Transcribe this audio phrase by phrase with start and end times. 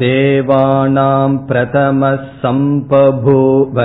[0.00, 3.78] देवानां प्रथमः सम्बभूव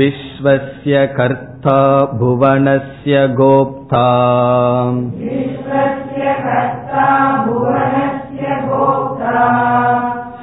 [0.00, 1.78] विश्वस्य कर्ता
[2.18, 4.06] भुवनस्य गोप्ता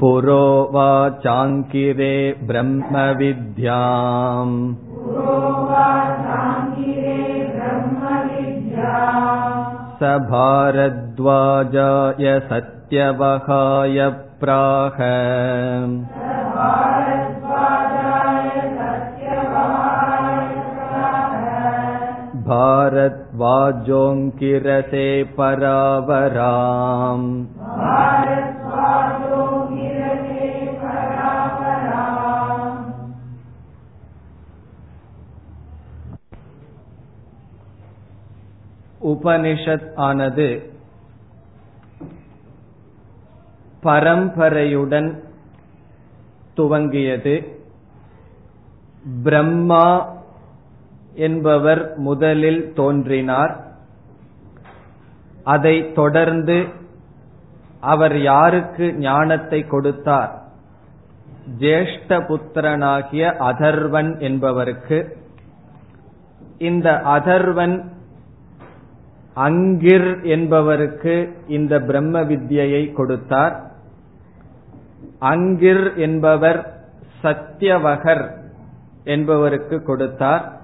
[0.00, 2.16] पुरोवाचाङ्किरे
[2.50, 4.56] ब्रह्मविद्याम्
[9.98, 13.98] स भारद्वाजाय सत्यवहाय
[14.42, 14.98] प्राह
[22.48, 25.06] भारद्वाजोऽङ्किरसे
[25.38, 27.24] परावराम्
[39.03, 40.73] உபனிஷத் ஆனது
[43.83, 45.19] பரம்பரையுடன்
[46.57, 47.59] துவங்கியது.
[49.23, 50.13] பிரம்மா
[51.13, 53.65] என்பவர் முதலில் தோன்றினார்.
[55.43, 56.65] அதை தொடர்ந்து
[57.79, 60.41] அவர் யாருக்கு ஞானத்தை கொடுத்தார்?
[61.59, 65.17] ஜேஷ்ட புத்திரனாகிய அதர்வன் என்பவருக்கு.
[66.57, 67.91] இந்த அதர்வன்
[69.35, 73.71] அங்கிர் என்பவருக்கு இந்த பிரம்ம வித்யை கொடுத்தார்.
[75.21, 76.85] அங்கிர் என்பவர்
[77.23, 78.31] சத்தியவகர்
[79.03, 80.61] என்பவருக்கு கொடுத்தார்.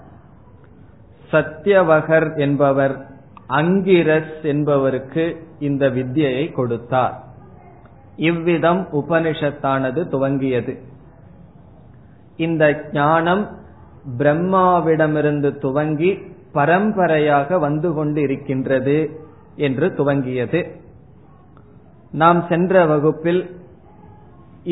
[1.31, 3.05] சத்தியவகர் என்பவர்
[3.47, 7.23] அங்கிரஸ் என்பவருக்கு இந்த வித்யை கொடுத்தார்.
[8.15, 10.77] இவ்விதம் உபனிஷத்தானது துவங்கியது.
[12.35, 13.57] இந்த ஞானம்
[14.17, 18.97] பிரம்மாவிடமிருந்து துவங்கி பரம்பரையாக வந்து கொண்டு இருக்கின்றது
[19.67, 20.61] என்று துவங்கியது.
[22.13, 23.41] நாம் சென்ற வகுப்பில்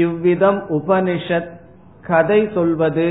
[0.04, 1.52] இவ்விதம் உபனிஷத்
[2.10, 3.08] கதை சொல்வது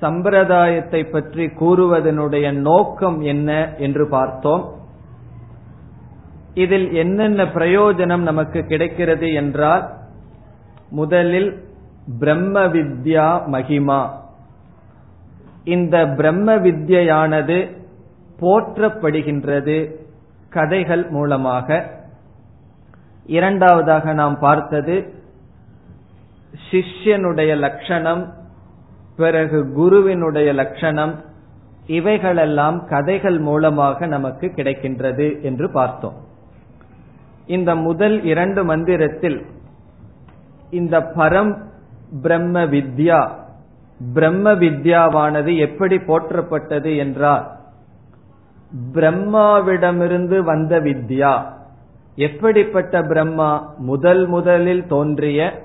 [0.00, 4.64] சம்பிரதாயத்தை பற்றி கூறுவதனுடைய நோக்கம் என்ன என்று பார்த்தோம்.
[6.54, 9.84] இதில் என்னென்ன பிரயோஜனம் நமக்கு கிடைக்கிறது என்றால்
[10.90, 11.50] முதலில்
[12.18, 14.02] பிரம்ம வித்யா மகிமா.
[15.74, 17.58] இந்த பிரம்ம வித்யானது
[18.40, 19.94] போற்றப்படுகின்றது
[20.50, 21.90] கதைகள் மூலமாக.
[23.26, 25.14] இரண்டாவதாக நாம் பார்த்தது
[26.70, 28.34] சிஷ்யனுடைய லட்சணம்
[29.16, 31.24] பிறகு குருவினுடைய லட்சணம்
[31.86, 36.14] இவைகளெல்லாம் கதைகள் மூலமாக நமக்கு கிடைக்கின்றது என்று பார்த்தோம்.
[37.46, 39.46] இந்த முதல் இரண்டு மந்திரத்தில்
[40.70, 41.64] இந்த பரம்
[42.22, 43.30] பிரம்ம வித்யா
[44.12, 47.55] பிரம்ம வித்யாவானது எப்படி போற்றப்பட்டது என்றால்
[48.94, 51.42] பிரம்மாவிடமிருந்து வந்த வித்யா.
[52.16, 53.74] எப்படிப்பட்ட பிரம்மா?
[53.78, 55.64] முதல் முதலில் தோன்றிய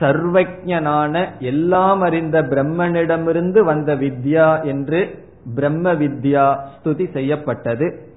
[0.00, 5.24] சர்வஜனான எல்லாம் அறிந்த பிரம்மனிடமிருந்து வந்த வித்யா என்று
[5.54, 8.08] பிரம்ம வித்யா ஸ்துதி செய்யப்பட்டது.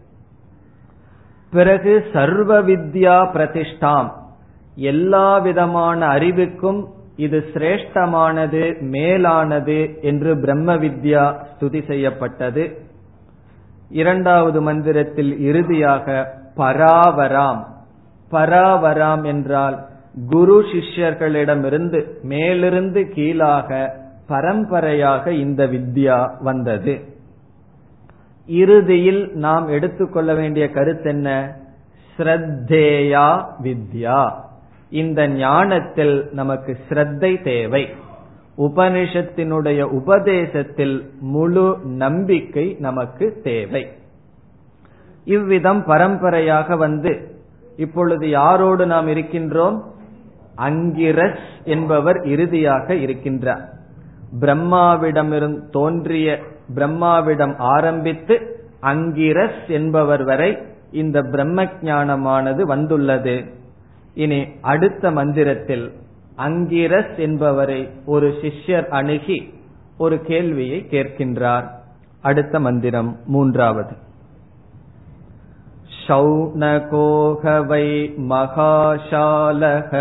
[1.51, 4.11] பிறகு சர்வ வித்யா பிரதிஷ்டாம்.
[4.75, 12.88] எல்லா விதமான அறிவுக்கும் இது சிரேஷ்டமானது மேலானது என்று பிரம்ம வித்யா ஸ்துதி செய்யப்பட்டது.
[13.89, 17.65] இரண்டாவது மந்திரத்தில் இறுதியாக பராவராம்.
[18.31, 19.87] பராவராம் என்றால்
[20.29, 23.95] குரு சிஷ்யர்களிடமிருந்து மேலிருந்து கீழாக
[24.27, 27.17] பரம்பரையாக இந்த வித்யா வந்தது.
[28.47, 31.51] இறுதியில் நாம் எடுத்துக்கொள்ள வேண்டிய கருத்தென்ன?
[32.17, 34.33] ஸ்ரத்தேயா வித்யா.
[34.89, 37.89] இந்த ஞானத்தில் நமக்கு ஸ்ரத்தை தேவை.
[38.59, 43.87] உபனிஷத்தினுடைய உபதேசத்தில் முழு நம்பிக்கை நமக்கு தேவை.
[45.23, 47.35] இவ்விதம் பரம்பரையாக வந்து
[47.77, 49.81] இப்பொழுது யாரோடு நாம் இருக்கின்றோம்?
[50.57, 53.65] அங்கிரஸ் என்பவர் இறுதியாக இருக்கின்றார்.
[54.39, 56.39] பிரம்மாவிடமிருந்து தோன்றிய
[56.73, 58.35] பிரம்மாவிடம் ஆரம்பித்து
[58.81, 60.57] அங்கிரஸ் என்பவர் வரை
[60.91, 63.43] இந்த பிரம்ம ஞானமானது வந்துள்ளது.
[64.13, 65.91] இனி அடுத்த மந்திரத்தில்
[66.38, 69.38] அங்கிரஸ் என்பவரை ஒரு சிஷ்யர் அணுகி
[69.98, 71.66] ஒரு கேள்வியை கேட்கின்றார்
[72.22, 73.94] அடுத்த மந்திரம் மூன்றாவது
[76.04, 77.86] शौनकोह वै
[78.30, 79.92] महाशालः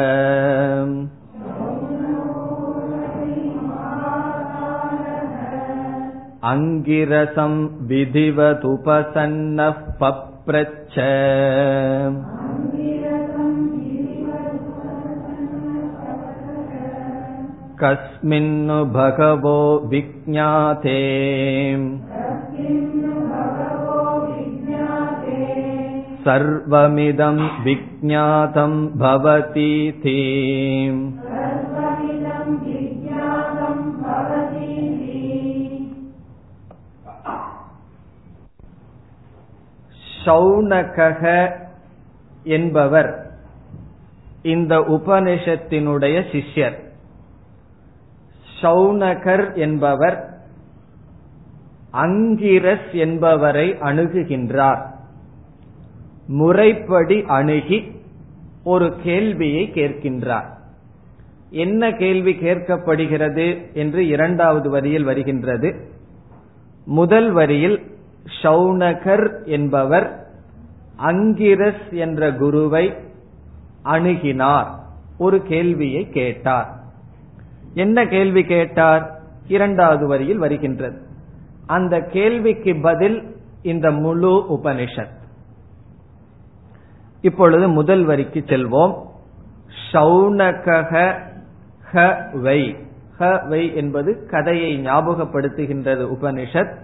[6.48, 7.54] अङ्गिरसं
[7.90, 10.96] विधिवदुपसन्नः पप्रच्छ
[17.82, 19.60] कस्मिन्नु भगवो
[19.92, 21.00] विज्ञाते
[26.26, 28.74] सर्वमिदं विज्ञातं
[29.04, 30.20] भवतीति
[40.24, 41.22] ஷௌனகக
[42.58, 43.12] என்பவர்
[44.54, 46.78] இந்த உபனிஷத்தினுடைய சிஷ்யர்
[48.61, 50.41] சௌனகர் என்பவர்
[51.93, 54.83] அங்கிரஸ் என்பவரை அணுகுகின்றார்.
[56.27, 57.91] முறைப்படி அணுகி
[58.65, 60.57] ஒரு கேள்வியை கேட்கின்றார்.
[61.51, 65.75] என்ன கேள்வி கேட்கப்படுகிறது என்று இரண்டாவது வரியில் வருகின்றது.
[66.85, 67.97] முதல் வரியில்
[68.43, 70.27] ஷௌனகர் என்பவர்
[70.97, 72.95] அங்கிரஸ் என்ற குருவை
[73.85, 74.67] அணுகினார்
[75.19, 76.78] ஒரு கேள்வியை கேட்டார்.
[77.79, 79.19] என்ன கேள்வி கேட்டார்?
[79.47, 80.99] இரண்டாவது வரியில் வருகின்றது.
[81.67, 85.17] அந்த கேள்விக்கு பதில் இந்த முழு உபனிஷத்.
[87.21, 88.95] இப்பொழுது முதல் வரிக்கு செல்வோம்.
[89.93, 91.15] ஷௌனகக
[91.93, 92.77] ஹ வை.
[93.19, 96.77] ஹ வை என்பது கதையை ஞாபகப்படுத்துகின்றது உபனிஷத்.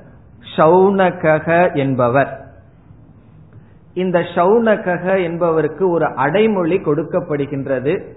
[0.56, 2.44] ஷௌனகக என்பவர்.
[3.94, 8.12] இந்த ஷௌனகக என்பவருக்கு ஒரு அடைமொழி கொடுக்கப்படுகின்றது.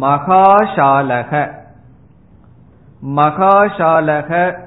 [0.00, 1.58] மகாஷாலக.
[3.06, 4.58] மகாஷாலக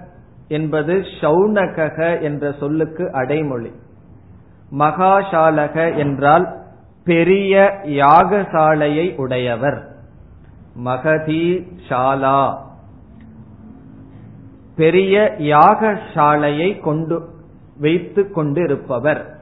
[0.48, 3.72] என்பது ஷௌனகக என்ற சொல்லுக்கு அடைமொழி.
[4.80, 6.62] மகாஷாலக என்றால்
[7.06, 9.88] பெரிய யாகசாலையை உடையவர்.
[10.76, 12.58] மகதி ஷாலா.
[14.76, 17.30] பெரிய யாகசாலையை கொண்டு
[17.78, 19.38] வைத்து கொண்டிருப்பவர்.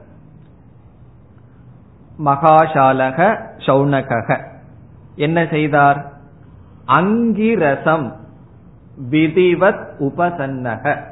[2.24, 4.38] மகாஷாலக சௌனக
[5.16, 6.12] என்ன செய்தார்?
[6.86, 8.20] அங்கிரசம்.
[9.10, 11.02] விதிவத் உபசன்னக.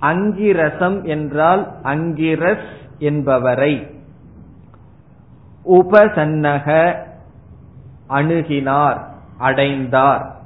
[0.00, 2.68] அங்கிரசம் என்றால் அங்கிரஸ்
[2.98, 3.90] என்பவரை.
[5.64, 6.96] உபசன்னக
[8.08, 9.04] அணுகினார்
[9.38, 10.36] அடைந்தார்.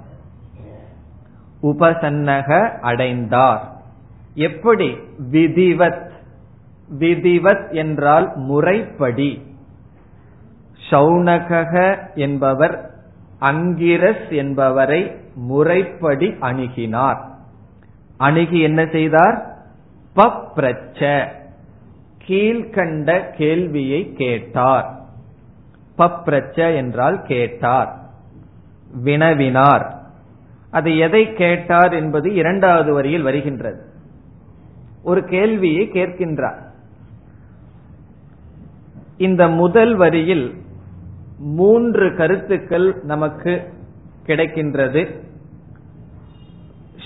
[1.63, 3.73] உபசன்னக அடைந்தார்.
[4.35, 4.99] எப்படி?
[5.31, 6.11] விதிவத்.
[6.99, 9.43] விதிவத் என்றால் முறைப்படி.
[10.91, 12.92] சௌனக என்பவர்
[13.43, 17.21] அங்கிரஸ் என்பவரை முறைப்படி அணுகினார்.
[18.17, 19.57] அணுகி என்ன செய்தார்?
[20.17, 21.27] பப்ரச்ச
[22.27, 25.01] கீழ்கண்ட கேள்வியை கேட்டார்.
[25.99, 27.99] பப்ரச்ச என்றால் கேட்டார்.
[29.05, 29.97] வினவினார்.
[30.71, 33.85] அது எதை கேட்டார் என்பது இரண்டாவது வரியில் வருகின்றது.
[35.03, 36.61] ஒரு கேள்வியை கேட்கின்றார்.
[39.17, 40.62] இந்த முதல் வரியில்
[41.43, 43.63] மூன்று கருத்துக்கள் நமக்கு
[44.27, 45.21] கிடைக்கின்றது.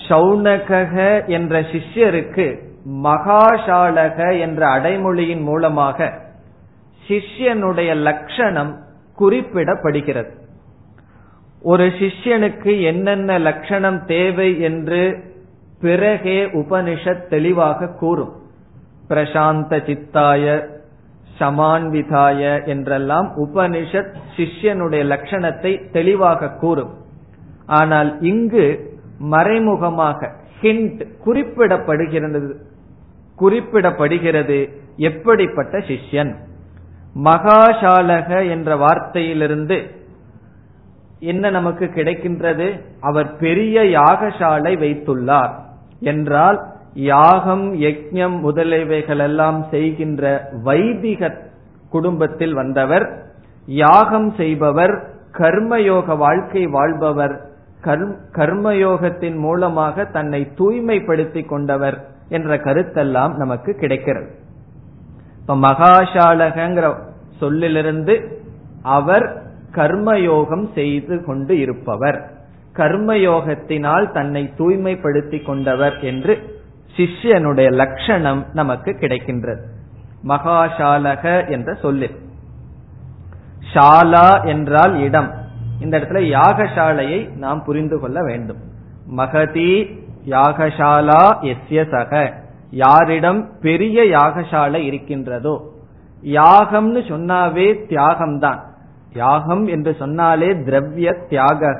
[0.09, 2.59] சௌனகக என்ற சிஷ்யருக்கு
[3.03, 6.21] மகாஷாலக என்ற அடைமொழியின் மூலமாக
[7.07, 8.79] சிஷ்யனுடைய லட்சணம்
[9.19, 10.31] குறிப்பிடப்படுகிறது.
[11.61, 15.23] ஒரு சிஷ்யனுக்கு என்னென்ன லட்சணம் தேவை என்று
[15.81, 18.35] பிறகே உபனிஷத் தெளிவாக கூறும்.
[19.09, 20.75] பிரசாந்த சித்தாய
[21.39, 26.93] சமான்விதாய என்றெல்லாம் உபனிஷத் சிஷ்யனுடைய லட்சணத்தை தெளிவாக கூறும்.
[27.65, 32.53] ஆனால் இங்கு மறைமுகமாக ஹிண்ட் குறிப்பிடப்படுகிறது.
[33.39, 36.35] குறிப்பிடப்படுகிறது எப்படிப்பட்ட சிஷ்யன்.
[37.23, 39.95] மகாசாலக என்ற வார்த்தையிலிருந்து
[41.19, 42.81] என்ன நமக்கு கிடைக்கின்றது?
[42.99, 45.53] அவர் பெரிய யாகசாலை வைத்துள்ளார்.
[45.99, 51.37] என்றால் யாகம் யஜ்யம் முதலியவைகள் எல்லாம் செய்கின்ற வைதிக
[51.89, 53.05] குடும்பத்தில் வந்தவர்
[53.65, 57.45] யாகம் செய்பவர் கர்மயோக வாழ்க்கை வாழ்பவர்
[58.33, 64.29] கர்மயோகத்தின் மூலமாக தன்னை தூய்மைப்படுத்திக் கொண்டவர் என்ற கருத்தெல்லாம் நமக்கு கிடைக்கிறது.
[65.41, 66.97] இப்ப மகாஷாலகங்கிற
[67.39, 68.41] சொல்லிலிருந்து
[68.81, 69.41] அவர்
[69.75, 72.31] கர்மயோகம் செய்து கொண்டு இருப்பவர்.
[72.75, 76.55] கர்மயோகத்தினால் தன்னை தூய்மைப்படுத்திக் கொண்டவர் என்று
[76.97, 79.61] சிஷ்யனுடைய லட்சணம் நமக்கு கிடைக்கின்றது.
[80.27, 82.15] மகாஷாலக என்ற சொல்லில்.
[83.73, 85.33] ஷாலா என்றால் இடம்.
[85.81, 88.57] இந்த இடத்துல யாகசாலையை நாம் புரிந்து கொள்ள வேண்டும்.
[89.09, 89.71] மகதி
[90.25, 92.33] யாகசாலா எஸ்ய சக
[92.71, 95.55] யாரிடம் பெரிய யாகசாலை இருக்கின்றதோ
[96.23, 98.59] யாகம்னு சொன்னாவே தியாகம்தான்.
[99.13, 101.71] யாகம் என்று சொன்னாலே திரவிய தியாக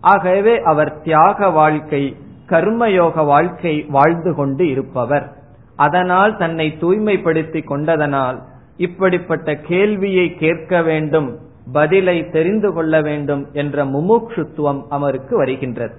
[0.00, 2.16] ஆகவே அவர் தியாக வாழ்க்கை
[2.52, 5.26] கர்மயோக வாழ்க்கை வாழ்ந்து கொண்டு இருப்பவர்.
[5.76, 8.38] அதனால் தன்னை தூய்மைப்படுத்தி கொண்டதனால்
[8.76, 11.38] இப்படிப்பட்ட கேள்வியை கேட்க வேண்டும்
[11.72, 15.94] பதிலை தெரிந்து கொள்ள வேண்டும் என்ற முமுட்சுத்துவம் அவருக்கு வருகின்றது.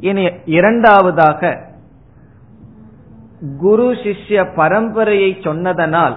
[0.00, 1.50] இனி இரண்டாவதாக
[3.58, 6.16] குரு சிஷ்ய பரம்பரையை சொன்னதனால்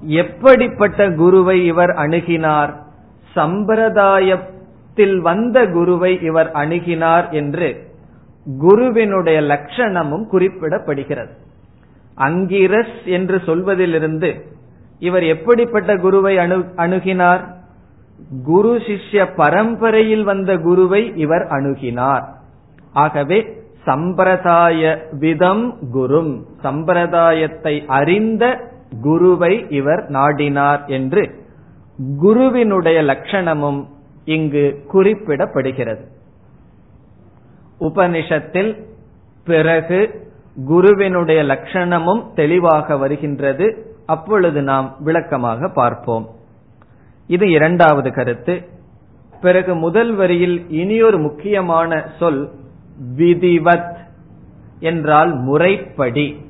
[0.00, 2.72] எப்படிப்பட்ட குருவை இவர் அணுகினார்
[3.36, 7.68] சம்பிரதாயத்தில் வந்த குருவை இவர் அணுகினார் என்று
[8.56, 11.30] குருவினுடைய லட்சணமும் குறிப்பிடப்படுகிறது.
[12.14, 14.46] அங்கிரஸ் என்று சொல்வதிலிருந்து
[14.98, 17.44] இவர் எப்படிப்பட்ட குருவை அணு அணுகினார்?
[18.44, 22.24] குரு சிஷ்ய பரம்பரையில் வந்த குருவை இவர் அணுகினார்.
[22.92, 26.42] ஆகவே சம்பிரதாய விதம் குரும்.
[26.62, 31.46] சம்பிரதாயத்தை அறிந்த குருவை இவர் நாடினார் என்று
[32.18, 33.84] குருவினுடைய லட்சணமும்
[34.24, 36.04] இங்கு குறிப்பிடப்படுகிறது.
[37.80, 38.82] உபனிஷத்தில்
[39.44, 40.26] பிறகு
[40.66, 43.96] குருவினுடைய லட்சணமும் தெளிவாக வருகின்றது.
[44.06, 46.28] அப்பொழுது நாம் விளக்கமாக பார்ப்போம்.
[47.26, 48.68] இது இரண்டாவது கருத்து.
[49.40, 52.50] பிறகு முதல் வரியில் இனியொரு முக்கியமான சொல்
[53.16, 53.96] விதிவத்
[54.80, 56.46] என்றால் முறைப்படி.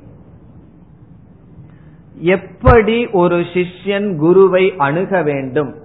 [2.15, 5.75] எப்படி ஒரு சிஷ்யன் குருவை அணுக வேண்டும்?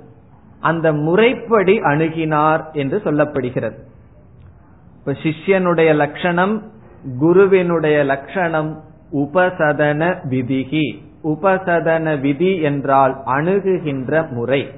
[0.61, 3.79] அந்த முறைப்படி அணுகினார் என்று சொல்லப்படுகிறது.
[5.07, 6.71] இப்ப சிஷ்யனுடைய லட்சணம்
[7.19, 8.83] குருவினுடைய லட்சணம்
[9.13, 11.03] உபசதன விதிகி.
[11.25, 14.71] உபசதன விதி என்றால் அணுகுகின்ற முறை.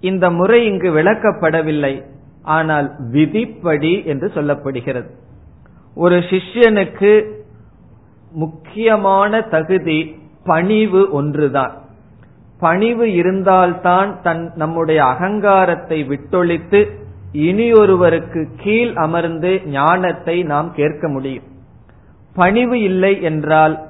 [0.00, 2.04] இந்த முறை இங்கு விளக்கப்படவில்லை.
[2.42, 5.10] ஆனால் விதிப்படி என்று சொல்லப்படுகிறது.
[5.94, 7.30] ஒரு சிஷ்யனுக்கு
[8.30, 11.82] முக்கியமான தகுதி பணிவு ஒன்றுதான்.
[12.58, 17.02] பணிவு இருந்தால்தான் தன் நம்முடைய அகங்காரத்தை விட்டொழித்து
[17.34, 21.44] இனியொருவருக்கு கீழ் அமர்ந்து ஞானத்தை நாம் கேட்க முடியும்.
[22.34, 23.86] பணிவு இல்லை என்றால்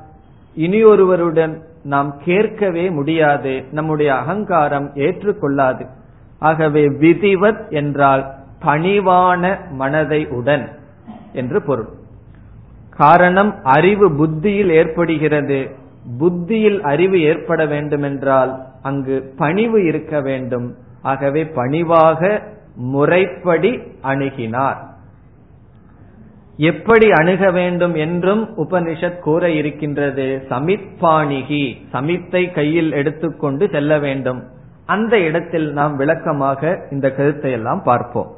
[0.56, 3.64] இனியொருவருடன் நாம் கேட்கவே முடியாது.
[3.70, 5.86] நம்முடைய அகங்காரம் ஏற்றுக்கொள்ளாது.
[6.38, 10.68] ஆகவே விதிவத் என்றால் பணிவான மனதை உடன்
[11.32, 11.88] என்று பொருள்.
[12.90, 15.70] காரணம் அறிவு புத்தியில் ஏற்படுகிறது.
[16.18, 20.74] புத்தியில் அறிவு ஏற்பட வேண்டுமென்றால் அங்கு பணிவு இருக்க வேண்டும்.
[21.02, 22.42] ஆகவே பணிவாக
[22.76, 24.92] முறைப்படி அணுகினார்.
[26.56, 30.46] எப்படி அணுக வேண்டும் என்றும் உபனிஷத் கூற இருக்கின்றது.
[30.48, 34.42] சமித்பாணிகி சமித்தை கையில் எடுத்துக்கொண்டு செல்ல வேண்டும்.
[34.86, 38.34] அந்த இடத்தில் நாம் விளக்கமாக இந்த கருத்தை எல்லாம் பார்ப்போம்.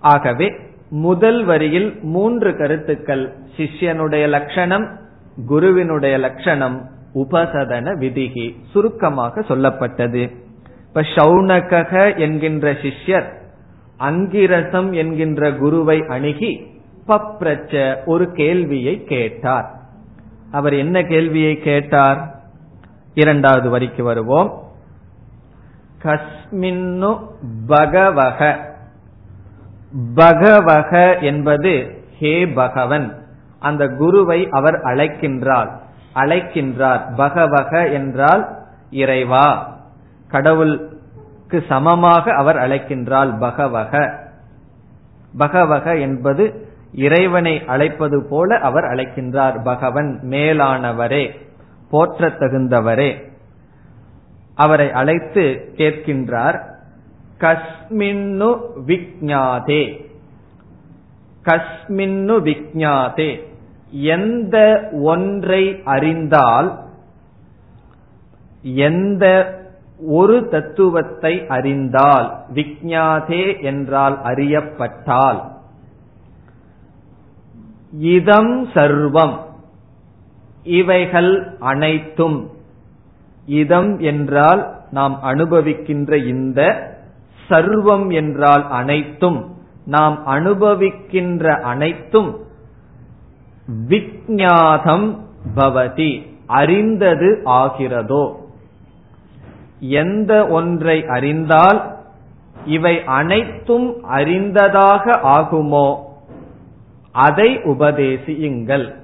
[0.00, 0.52] ஆகவே
[0.90, 3.34] முதல் வரியில் மூன்று கருத்துக்கள்.
[3.56, 4.98] சிஷ்யனுடைய லட்சணம்
[5.46, 10.39] குருவினுடைய லட்சணம் உபசதன விதிகி சுருக்கமாக சொல்லப்பட்டது.
[10.92, 13.32] இப்ப ஷௌனக என்கின்ற சிஷ்யர்
[13.98, 19.70] அங்கிரசம் என்கின்ற குருவை அணுகி பப்ரச்ச ஒரு கேள்வியை கேட்டார்.
[20.50, 22.40] அவர் என்ன கேள்வியை கேட்டார்?
[23.14, 24.62] இரண்டாவது வரிக்கு வருவோம்.
[26.02, 27.26] கஸ்மின்னு
[27.66, 28.58] பகவக
[30.14, 33.26] பகவக என்பது ஹே பகவன்.
[33.58, 35.70] அந்த குருவை அவர் அழைக்கின்றார்.
[36.14, 37.14] அழைக்கின்றார்.
[37.16, 38.58] பகவக என்றால்
[38.90, 39.78] இறைவா.
[40.30, 44.18] கடவுளுக்கு சமமாக அவர் அழைக்கின்றால் பகவக.
[45.38, 51.30] பகவக என்பது இறைவனை அழைப்பது போல அவர் அழைக்கின்றார் பகவன் மேலானவரே
[51.90, 53.28] போற்ற தகுந்தவரே.
[54.54, 56.68] அவரை அழைத்து கேட்கின்றார்
[57.38, 60.08] கஸ்மின்னு விக்ஞாதே
[61.44, 63.48] கஸ்மின்னு விக்ஞாதே
[63.90, 66.78] எந்த ஒன்றை அறிந்தால்
[68.62, 69.24] எந்த
[70.00, 75.48] ஒரு தத்துவத்தை அறிந்தால் விக்ஞாதே என்றால் அறியப்பட்டால்
[77.90, 79.38] இதம் சர்வம்
[80.62, 82.50] இவைகள் அனைத்தும்
[83.46, 86.88] இதம் என்றால் நாம் அனுபவிக்கின்ற இந்த
[87.48, 89.54] சர்வம் என்றால் அனைத்தும்
[89.84, 92.38] நாம் அனுபவிக்கின்ற அனைத்தும்
[93.88, 95.18] விக்ஞாதம்
[95.56, 98.39] பவதி அறிந்தது ஆகிறதோ.
[99.80, 101.98] எந்த ஒன்றை அறிந்தால்
[102.64, 105.96] இவை அனைத்தும் அறிந்ததாக ஆகுமோ?
[107.12, 108.94] அதை உபதேசியுங்கள்.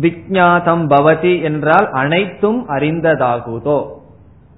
[0.00, 3.86] விக்ஞாதம் பவதி என்றால் அனைத்தும் அறிந்ததாகுதோ?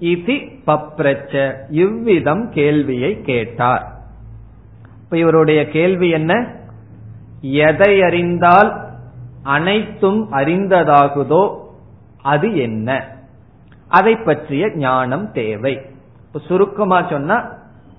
[0.01, 1.55] இதி பப்ரச்ச.
[1.69, 3.93] இவ்விதம் கேள்வியை கேட்டார்.
[5.03, 6.53] இப்ப இவருடைய கேள்வி என்ன?
[7.41, 8.89] எதை அறிந்தால்
[9.43, 11.57] அனைத்தும் அறிந்ததாகுதோ?
[12.23, 13.12] அது என்ன?
[13.93, 15.75] அதை பற்றிய ஞானம் தேவை.
[16.47, 17.39] சுருக்கமா சொன்னா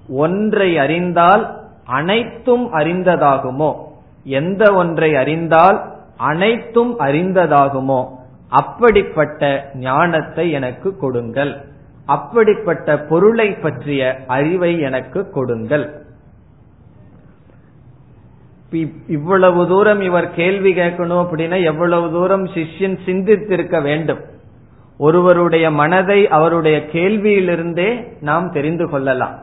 [0.09, 1.43] ஒன்றை அறிந்தால்
[1.85, 3.69] அனைத்தும் அறிந்ததாகுமோ?
[4.23, 5.79] எந்த ஒன்றை அறிந்தால்
[6.17, 8.01] அனைத்தும் அறிந்ததாகுமோ?
[8.49, 11.53] அப்படிப்பட்ட ஞானத்தை எனக்கு கொடுங்கள்.
[12.05, 15.85] அப்படிப்பட்ட பொருளை பற்றிய அறிவை எனக்கு கொடுங்கள்.
[19.07, 24.19] இவ்வளவு தூரம் இவர் கேள்வி கேட்கணும் அப்படின்னா எவ்வளவு தூரம் சிஷ்யன் சிந்தித்திருக்க வேண்டும்?
[24.97, 29.39] ஒருவருடைய மனதை அவருடைய கேள்வியிலிருந்தே நாம் தெரிந்து கொள்ளலாம்.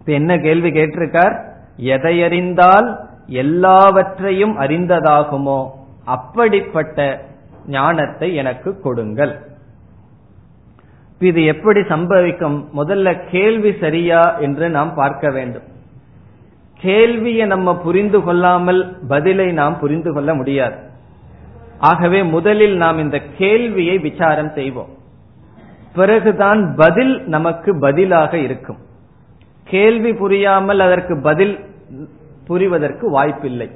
[0.00, 1.44] இப்ப என்ன கேள்வி கேட்டிருக்கார்?
[1.76, 5.70] எதை அறிந்தால் எல்லாவற்றையும் அறிந்ததாகுமோ?
[6.04, 7.24] அப்படிப்பட்ட
[7.66, 9.48] ஞானத்தை எனக்கு கொடுங்கள்.
[11.18, 12.64] இது எப்படி சம்பவிக்கும்?
[12.76, 15.62] முதல்ல கேள்வி சரியா என்று நாம் பார்க்க வேண்டும்.
[16.80, 20.89] கேள்வியை நம்ம புரிந்து கொள்ளாமல் பதிலை நாம் புரிந்து கொள்ள முடியாது.
[21.80, 24.88] ஆகவே முதலில் நாம் இந்த கேள்வியை விசாரம் செய்வோம்.
[25.94, 28.78] பிறகுதான் பதில் நமக்கு பதிலாக இருக்கும்.
[29.64, 31.58] கேள்வி புரியாமல் அதற்கு பதில்
[32.48, 33.70] புரிவதற்கு வாய்ப்பில்லை.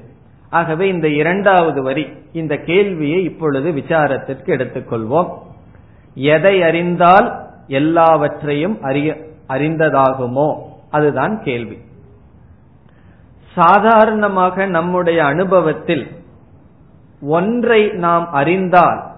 [0.50, 5.28] ஆகவே இந்த இரண்டாவது வரி இந்த கேள்வியை இப்பொழுது விசாரத்திற்கு எடுத்துக்கொள்வோம்.
[6.14, 9.16] எதை அறிந்தால் எல்லாவற்றையும் அறிய
[9.48, 10.56] அறிந்ததாகுமோ?
[10.90, 11.78] அதுதான் கேள்வி.
[13.54, 16.10] சாதாரணமாக நம்முடைய அனுபவத்தில்
[17.26, 19.12] ஒன்றை நாம் அறிந்தால்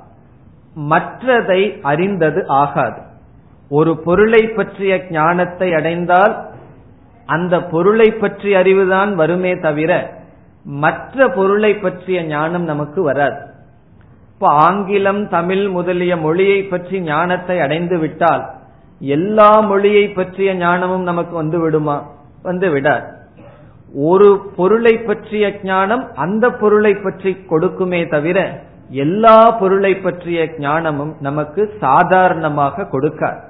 [0.77, 3.01] மற்றதை அறிந்தது ஆகாது.
[3.69, 6.47] ஒரு பொருளை பற்றிய ஞானத்தை அடைந்தால்
[7.27, 10.15] அந்த பொருளை பற்றி அறிவுதான் வருமே தவிர
[10.65, 13.39] மற்ற பொருளை பற்றிய ஞானம் நமக்கு வராது.
[14.35, 18.51] இப்ப ஆங்கிலம் தமிழ் முதலிய மொழியை பற்றி ஞானத்தை அடைந்து விட்டால்
[18.99, 22.03] எல்லா மொழியை பற்றிய ஞானமும் நமக்கு வந்து விடுமா?
[22.43, 23.16] வந்து விடாது.
[23.95, 32.89] ஒரு பொருளை பற்றிய ஞானம் அந்த பொருளை பற்றி கொடுக்குமே தவிர எல்லா பொருளை பற்றிய ஞானமும் நமக்கு சாதாரணமாக
[32.93, 33.41] கொடுக்காது.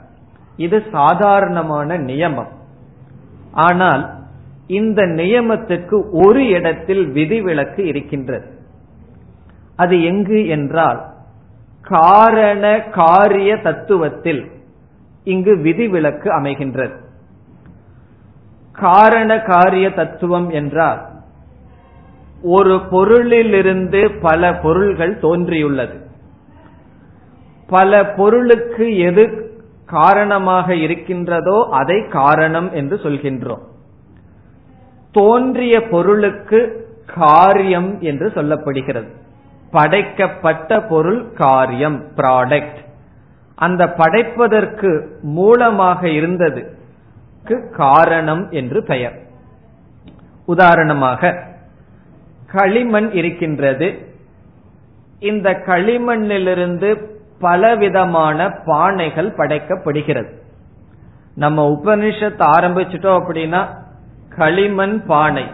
[0.56, 2.52] இது சாதாரணமான நியமம்.
[3.52, 4.14] ஆனால்
[4.66, 8.46] இந்த நியமத்துக்கு ஒரு இடத்தில் விதிவிலக்கு இருக்கின்றது.
[9.76, 11.14] அது எங்கு என்றால்
[11.80, 14.50] காரண காரிய தத்துவத்தில்
[15.24, 16.94] இங்கு விதிவிலக்கு அமைகின்றது.
[18.80, 21.06] காரண காரிய தத்துவம் என்றால்
[22.42, 26.00] ஒரு பொருளிலிருந்து பல பொருள்கள் தோன்றியுள்ளது.
[27.66, 29.50] பல பொருளுக்கு எது
[29.86, 33.64] காரணமாக இருக்கின்றதோ அதை காரணம் என்று சொல்கின்றோம்.
[35.12, 39.08] தோன்றிய பொருளுக்கு காரியம் என்று சொல்லப்படுகிறது.
[39.70, 42.80] படைக்கப்பட்ட பொருள் காரியம் ப்ராடக்ட்
[43.54, 46.74] அந்த படைப்பதற்கு மூலமாக இருந்தது.
[47.54, 49.18] காரணம் என்று பெயர்.
[50.46, 51.42] உதாரணமாக
[52.52, 54.14] களிமண் இருக்கின்றது.
[55.18, 57.06] இந்த களிமண்ணிலிருந்து
[57.40, 60.32] பலவிதமான பானைகள் படைக்கப்படுகிறது.
[61.34, 63.66] நம்ம உபனிஷத் ஆரம்பிச்சிட்டோம் அப்படின்னா
[64.36, 65.46] களிமண் பானை.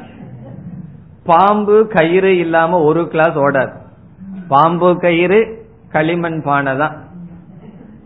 [1.24, 3.72] பாம்பு கயிறு இல்லாம ஒரு கிளாஸ் ஓடாது.
[4.48, 6.96] பாம்பு கயிறு களிமண் பானை தான்.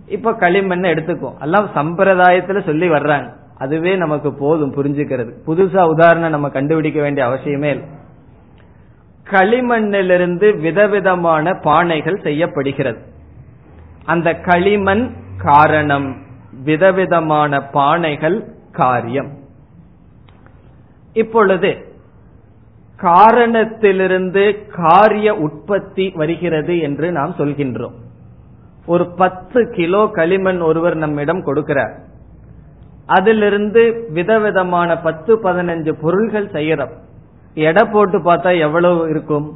[0.07, 3.33] இப்ப களிமண் எடுத்துக்கும் எல்லாம் சம்பிரதாயத்துல சொல்லி வர்றாங்க.
[3.59, 5.33] அதுவே நமக்கு போதும் புரிஞ்சுக்கிறது.
[5.47, 7.95] புதுசா உதாரணம் நம்ம கண்டுபிடிக்க வேண்டிய அவசியமே இல்லை.
[9.31, 12.99] களிமண்ணிலிருந்து விதவிதமான பானைகள் செய்யப்படுகிறது.
[14.05, 16.17] அந்த களிமண் காரணம்
[16.63, 19.33] விதவிதமான பானைகள் காரியம்.
[21.13, 21.95] இப்பொழுது
[22.97, 27.95] காரணத்திலிருந்து காரிய உற்பத்தி வருகிறது என்று நாம் சொல்கின்றோம்.
[28.87, 31.99] ஒரு பத்து கிலோ களிமண் ஒருவர் நம்மிடம் கொடுக்கிறார்.
[33.15, 33.83] அதிலிருந்து
[34.17, 36.95] விதவிதமான பத்து பதினஞ்சு பொருள்கள் செய்யறோம்.
[37.69, 39.47] எடை போட்டு பார்த்தா எவ்வளவு இருக்கும்?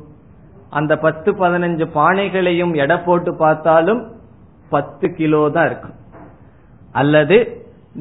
[0.79, 4.03] அந்த பத்து பதினஞ்சு பானைகளையும் எடை போட்டு பார்த்தாலும்
[4.75, 5.97] பத்து கிலோ தான் இருக்கும்.
[7.01, 7.39] அல்லது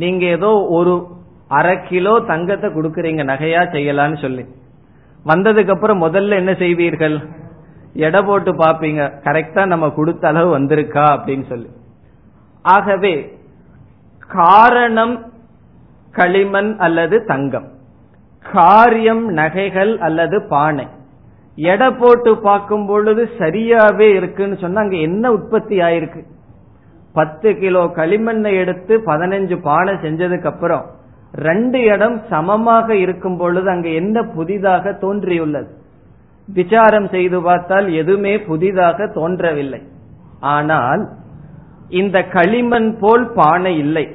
[0.01, 0.93] நீங்க ஏதோ ஒரு
[1.57, 4.43] அரை கிலோ தங்கத்தை கொடுக்கறீங்க நகையா செய்யலான்னு சொல்லி.
[5.25, 7.17] வந்ததுக்கு அப்புறம் முதல்ல என்ன செய்வீர்கள்?
[8.07, 11.69] எடை போட்டு பாப்பீங்க கரெக்டா நம்ம கொடுத்த அளவு வந்திருக்கா அப்படின்னு சொல்லி.
[12.65, 13.13] ஆகவே
[14.38, 15.15] காரணம்
[16.19, 17.67] களிமண் அல்லது தங்கம்.
[18.45, 20.86] காரியம் நகைகள் அல்லது பானை.
[21.58, 26.21] எடை போட்டு பார்க்கும் பொழுது சரியாவே இருக்குன்னு சொன்னா அங்க என்ன உற்பத்தி ஆயிருக்கு?
[27.13, 30.86] பத்து கிலோ களிமண்ணை எடுத்து பதினஞ்சு பானை செஞ்சதுக்கு அப்புறம்
[31.47, 35.69] ரெண்டு இடம் சமமாக இருக்கும் பொழுது அங்க என்ன புதிதாக தோன்றியுள்ளது?
[36.47, 39.82] விசாரம் செய்து பார்த்தால் எதுவுமே புதிதாக தோன்றவில்லை.
[40.55, 41.03] ஆனால்
[42.01, 44.05] இந்த களிமண் போல் பானை இல்லை.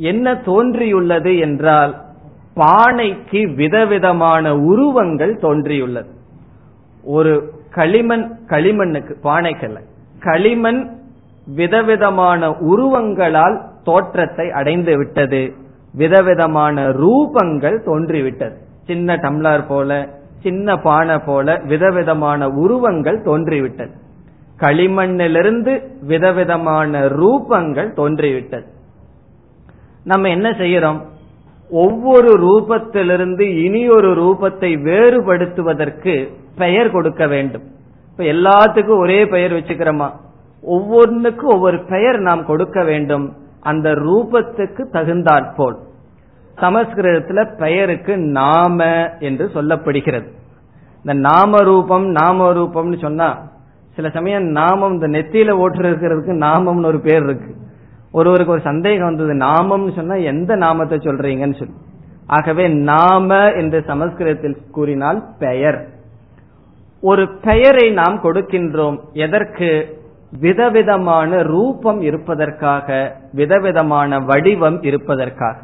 [0.00, 1.92] என்ன தோன்றியுள்ளது என்றால்
[2.56, 6.10] பானைக்கு விதவிதமான உருவங்கள் தோன்றியுள்ளது.
[7.04, 9.78] ஒரு களிமண் களிமண்ணுக்கு பானைக்கல்ல.
[10.20, 10.80] களிமண்
[11.46, 15.52] விதவிதமான உருவங்களால் தோற்றத்தை அடைந்து விட்டது.
[15.94, 18.56] விதவிதமான ரூபங்கள் தோன்றிவிட்டது.
[18.86, 20.08] சின்ன டம்ளர் போல
[20.38, 23.94] சின்ன பானை போல விதவிதமான உருவங்கள் தோன்றிவிட்டது.
[24.58, 28.66] களிமண்ணிலிருந்து விதவிதமான ரூபங்கள் தோன்றிவிட்டது.
[30.04, 31.00] நம்ம என்ன செய்யறோம்?
[31.70, 37.62] ஒவ்வொரு ரூபத்திலிருந்து இனி ஒரு ரூபத்தை வேறுபடுத்துவதற்கு பெயர் கொடுக்க வேண்டும்.
[38.10, 40.10] இப்ப எல்லாத்துக்கும் ஒரே பெயர் வச்சுக்கிறோமா?
[40.62, 43.36] ஒவ்வொன்றுக்கும் ஒவ்வொரு பெயர் நாம் கொடுக்க வேண்டும்.
[43.60, 45.78] அந்த ரூபத்துக்கு தகுந்தாற்போல்
[46.56, 50.26] சமஸ்கிருதத்துல பெயருக்கு நாம என்று சொல்லப்படுகிறது.
[50.96, 53.38] இந்த நாம ரூபம் நாம ரூபம்னு சொன்னா
[53.94, 57.56] சில சமயம் நாமம் இந்த நெத்தியில ஓட்டுறதுக்கு நாமம்னு ஒரு பேர் இருக்கு.
[58.12, 61.74] ஒருவருக்கு ஒரு சந்தேகம் வந்தது நாமம்னு சொன்னா எந்த நாமத்தை சொல்றீங்கன்னு சொல்லி.
[62.26, 65.88] ஆகவே நாம என்று சமஸ்கிருதத்தில் கூறினால் பெயர்.
[67.00, 69.98] ஒரு பெயரை நாம் கொடுக்கின்றோம் எதற்கு?
[70.40, 75.58] விதவிதமான ரூபம் இருப்பதற்காக விதவிதமான வடிவம் இருப்பதற்காக.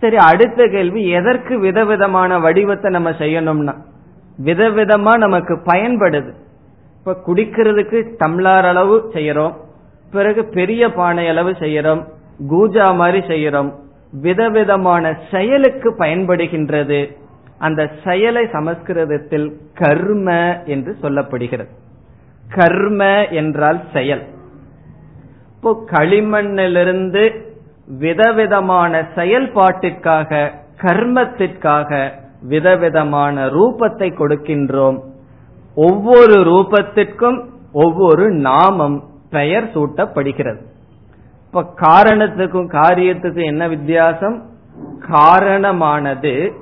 [0.00, 3.76] சரி அடுத்த கேள்வி எதற்கு விதவிதமான வடிவத்தை நம்ம செய்யணும்னா?
[4.44, 6.32] விதவிதமா நமக்கு பயன்படுது.
[6.98, 9.54] இப்ப குடிக்கிறதுக்கு டம்ளார் அளவு செய்யறோம்.
[10.10, 12.06] பிறகு பெரிய பானை அளவு செய்யறோம்
[12.48, 13.72] கூஜா மாதிரி செய்யறோம்
[14.10, 17.16] விதவிதமான செயலுக்கு பயன்படுகின்றது.
[17.58, 21.68] அந்த செயலை சமஸ்கிருதத்தில் கர்ம என்று சொல்லப்படுகிறது.
[22.48, 24.22] கர்ம என்றால் செயல்.
[25.54, 27.46] இப்போ களிமண்ணிலிருந்து
[27.98, 30.50] விதவிதமான செயல்பாட்டிற்காக
[30.82, 32.10] கர்மத்திற்காக
[32.42, 34.98] விதவிதமான ரூபத்தை கொடுக்கின்றோம்.
[35.74, 39.07] ஒவ்வொரு ரூபத்திற்கும் ஒவ்வொரு நாமம்.
[39.30, 40.60] பெயர் சூட்டப்படுகிறது.
[41.46, 44.42] இப்ப காரணத்துக்கும் காரியத்துக்கும் என்ன வித்தியாசம்?
[45.10, 46.52] காரணமானது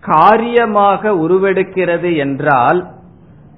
[0.00, 2.90] காரியமாக உருவெடுக்கிறது என்றால்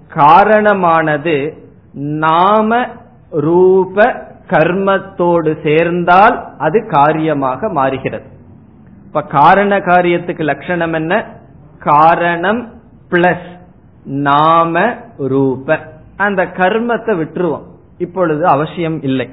[0.08, 1.56] காரணமானது
[1.92, 2.86] நாம
[3.30, 8.24] ரூப கர்மத்தோடு சேர்ந்தால் அது காரியமாக மாறுகிறது.
[9.06, 11.26] இப்ப காரண காரியத்துக்கு லட்சணம் என்ன?
[11.78, 13.58] காரணம் பிளஸ்
[14.04, 15.78] நாம ரூப.
[16.16, 17.70] அந்த கர்மத்தை விட்டுருவோம்.
[18.02, 19.30] இப்பொழுது அவசியம் இல்லை.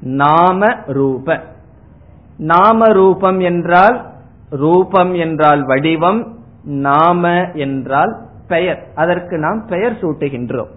[0.00, 1.40] நாம ரூப.
[2.36, 4.10] நாம ரூபம் என்றால்
[4.50, 8.12] ரூபம் என்றால் வடிவம் நாம என்றால்
[8.48, 8.86] பெயர்.
[8.94, 10.70] அதற்கு நாம் பெயர் சூட்டுகின்றோம்.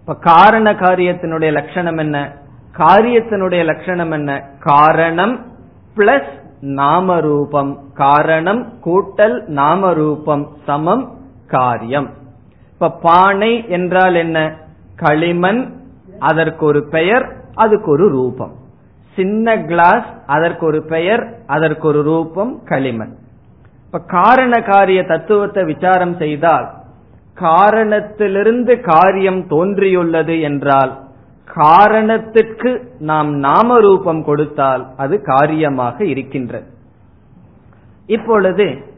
[0.00, 2.32] இப்ப காரண காரியத்தினுடைய லட்சணம் என்ன?
[2.78, 4.44] காரியத்தினுடைய லட்சணம் என்ன?
[4.60, 5.46] காரணம்
[5.96, 7.72] பிளஸ் நாம ரூபம்.
[7.94, 11.04] காரணம் கூட்டல் நாம ரூபம் சமம்
[11.46, 12.10] காரியம்.
[12.72, 14.38] இப்ப பானை என்றால் என்ன?
[14.96, 15.77] களிமண்
[16.18, 18.52] அதற்கு ஒரு பெயர் அதுக்கு ஒரு ரூபம்.
[19.14, 23.14] சின்ன கிளாஸ் அதற்கு ஒரு பெயர் அதற்கு ஒரு ரூபம் களிமண்.
[23.86, 26.70] இப்ப காரண காரிய தத்துவத்தை விசாரம் செய்தால்
[27.34, 30.98] காரணத்திலிருந்து காரியம் தோன்றியுள்ளது என்றால்
[31.44, 36.66] காரணத்திற்கு நாம் நாம ரூபம் கொடுத்தால் அது காரியமாக இருக்கின்றது.
[38.06, 38.96] இப்பொழுது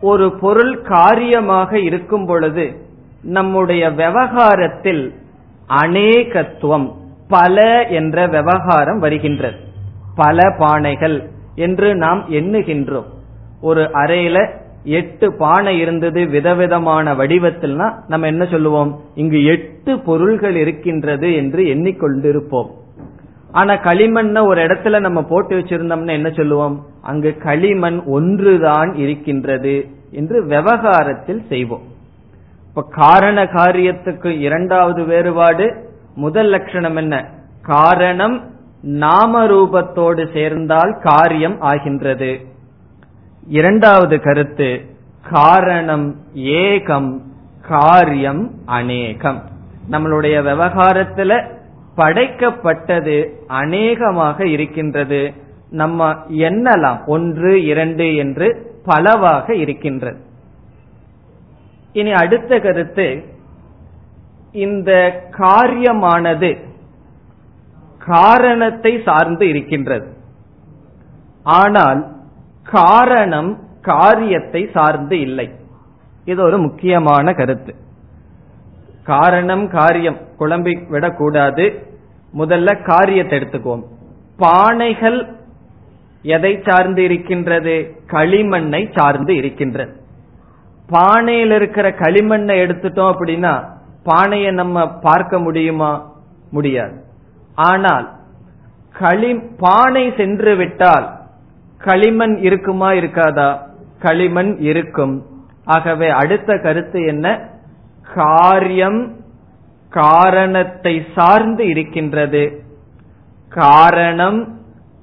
[0.00, 2.88] ஒரு பொருள் காரியமாக இருக்கும் பொழுது
[3.22, 5.14] நம்முடைய விவகாரத்தில்
[5.70, 6.92] அநேகத்துவம்
[7.28, 9.56] பல என்ற விவகாரம் வருகின்றது.
[10.14, 13.04] பல பானைகள் என்று நாம் எண்ணுகின்றோம்.
[13.60, 14.48] ஒரு அறையில
[14.84, 19.00] எட்டு பானை இருந்தது விதவிதமான வடிவத்தில்னா நம்ம என்ன சொல்லுவோம்?
[19.14, 22.70] இங்கு எட்டு பொருள்கள் இருக்கின்றது என்று எண்ணிக்கொண்டிருப்போம்.
[23.52, 26.86] ஆனா களிமண்ண ஒரு இடத்துல நம்ம போட்டு வச்சிருந்தோம்னா என்ன சொல்லுவோம்?
[27.02, 31.89] அங்கு களிமண் ஒன்றுதான் இருக்கின்றது என்று விவகாரத்தில் செய்வோம்.
[32.70, 37.28] இப்ப காரண காரியத்துக்கு இரண்டாவது வேறுபாடு முதல் லட்சணம் என்ன?
[37.62, 38.50] காரணம்
[38.82, 42.40] நாம ரூபத்தோடு சேர்ந்தால் காரியம் ஆகின்றது.
[43.46, 44.80] இரண்டாவது கருத்து
[45.30, 47.20] காரணம் ஏகம்
[47.68, 49.42] காரியம் அநேகம்.
[49.90, 51.50] நம்மளுடைய விவகாரத்துல
[51.96, 55.32] படைக்கப்பட்டது அநேகமாக இருக்கின்றது.
[55.70, 60.28] நம்ம எண்ணலாம் ஒன்று இரண்டு என்று பலவாக இருக்கின்றது.
[61.92, 63.24] இனி அடுத்த கருத்து
[64.52, 66.68] இந்த காரியமானது
[67.98, 70.12] காரணத்தை சார்ந்து இருக்கின்றது.
[71.42, 72.16] ஆனால்
[72.62, 75.50] காரணம் காரியத்தை சார்ந்து இல்லை.
[76.24, 77.74] இது ஒரு முக்கியமான கருத்து.
[79.04, 81.86] காரணம் காரியம் குழம்பி விடக்கூடாது.
[82.38, 83.82] முதல்ல காரியத்தை எடுத்துக்குவோம்.
[84.38, 85.38] பானைகள்
[86.22, 87.96] எதை சார்ந்து இருக்கின்றது?
[88.06, 89.99] களிமண்ணை சார்ந்து இருக்கின்றது.
[90.90, 93.64] பானையில் இருக்கிற களிமண்ணை எடுத்துட்டோம் அப்படின்னா
[94.02, 96.12] பானையை நம்ம பார்க்க முடியுமா?
[96.50, 96.94] முடியாது.
[97.54, 98.06] ஆனால்
[98.92, 101.06] களி பானை சென்று விட்டால்
[101.78, 103.50] களிமண் இருக்குமா இருக்காதா?
[103.98, 105.26] களிமண் இருக்கும்.
[105.64, 107.48] ஆகவே அடுத்த கருத்து என்ன?
[108.14, 109.16] காரியம்
[109.90, 112.62] காரணத்தை சார்ந்து இருக்கின்றது.
[113.48, 114.40] காரணம்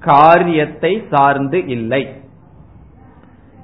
[0.00, 2.02] காரியத்தை சார்ந்து இல்லை.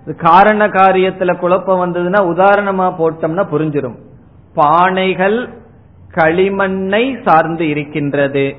[0.07, 3.97] காரண காரியத்துல குழப்பம் வந்ததுன்னா உதாரணமா போட்டோம்னா புரிஞ்சிடும்
[4.57, 5.39] பானைகள்
[6.15, 8.57] களிமண்ணை சார்ந்து இருக்கின்றது.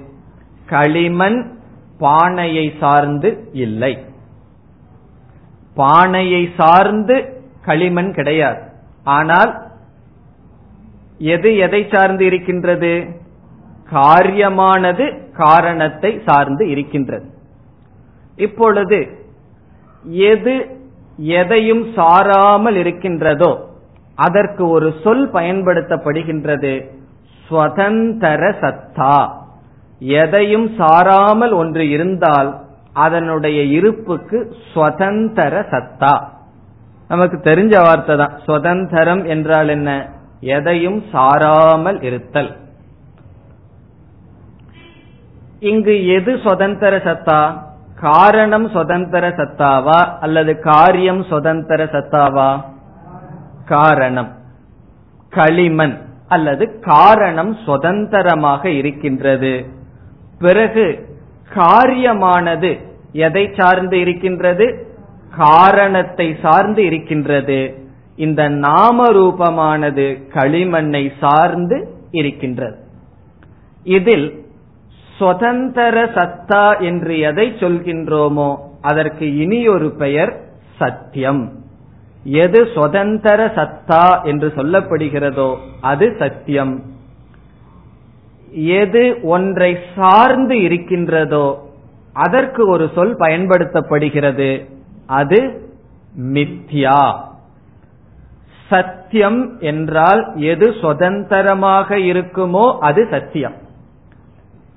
[0.66, 1.60] களிமண்
[1.98, 3.94] பானையை சார்ந்து இல்லை.
[5.76, 7.16] பானையை சார்ந்து
[7.62, 8.62] களிமண் கிடையாது.
[9.04, 9.52] ஆனால்
[11.18, 12.94] எது எதை சார்ந்து இருக்கின்றது?
[13.92, 17.28] காரியமானது காரணத்தை சார்ந்து இருக்கின்றது.
[18.36, 19.00] இப்பொழுது
[20.32, 20.56] எது
[21.18, 23.74] எதையும் சாராமல் இருக்கின்றதோ
[24.16, 26.92] அதற்கு ஒரு சொல் பயன்படுத்தப்படுகின்றது.
[27.50, 29.30] ஸ்வதந்தர சத்தா.
[30.00, 32.60] எதையும் சாராமல் ஒன்று இருந்தால்
[32.94, 36.24] அதனுடைய இருப்புக்கு ஸ்வதந்தர சத்தா.
[37.08, 38.40] நமக்கு தெரிஞ்ச வார்த்தை தான்.
[38.46, 40.10] சுதந்திரம் என்றால் என்ன?
[40.40, 42.58] எதையும் சாராமல் இருத்தல்.
[45.60, 47.58] இங்கு எது சுதந்திர சத்தா?
[48.00, 52.62] காரணம் சுதந்திர சத்தாவா அல்லது காரியம் சுதந்திர சத்தாவா?
[53.66, 54.32] காரணம்.
[55.30, 59.66] களிமண் அல்லது காரணம் சுதந்திரமாக இருக்கின்றது.
[60.40, 61.18] பிறகு
[61.56, 62.80] காரியமானது
[63.12, 64.88] எதை சார்ந்து இருக்கின்றது?
[65.38, 67.88] காரணத்தை சார்ந்து இருக்கின்றது.
[68.16, 72.78] இந்த நாம ரூபமானது களிமண்ணை சார்ந்து இருக்கின்றது.
[73.84, 74.45] இதில்
[75.20, 78.50] சுதந்திர சத்தா என்று எதை சொல்கின்றோமோ
[78.82, 80.32] அதற்கு இனி ஒரு பெயர்
[80.80, 81.44] சத்தியம்.
[82.44, 85.50] எது சுதந்திர சத்தா என்று சொல்லப்படுகிறதோ
[85.92, 86.74] அது சத்தியம்.
[88.82, 89.04] எது
[89.36, 91.48] ஒன்றை சார்ந்து இருக்கின்றதோ
[92.26, 94.50] அதற்கு ஒரு சொல் பயன்படுத்தப்படுகிறது
[95.20, 95.40] அது
[96.36, 97.02] மித்யா.
[98.70, 103.58] சத்தியம் என்றால் எது சுதந்திரமாக இருக்குமோ அது சத்தியம்.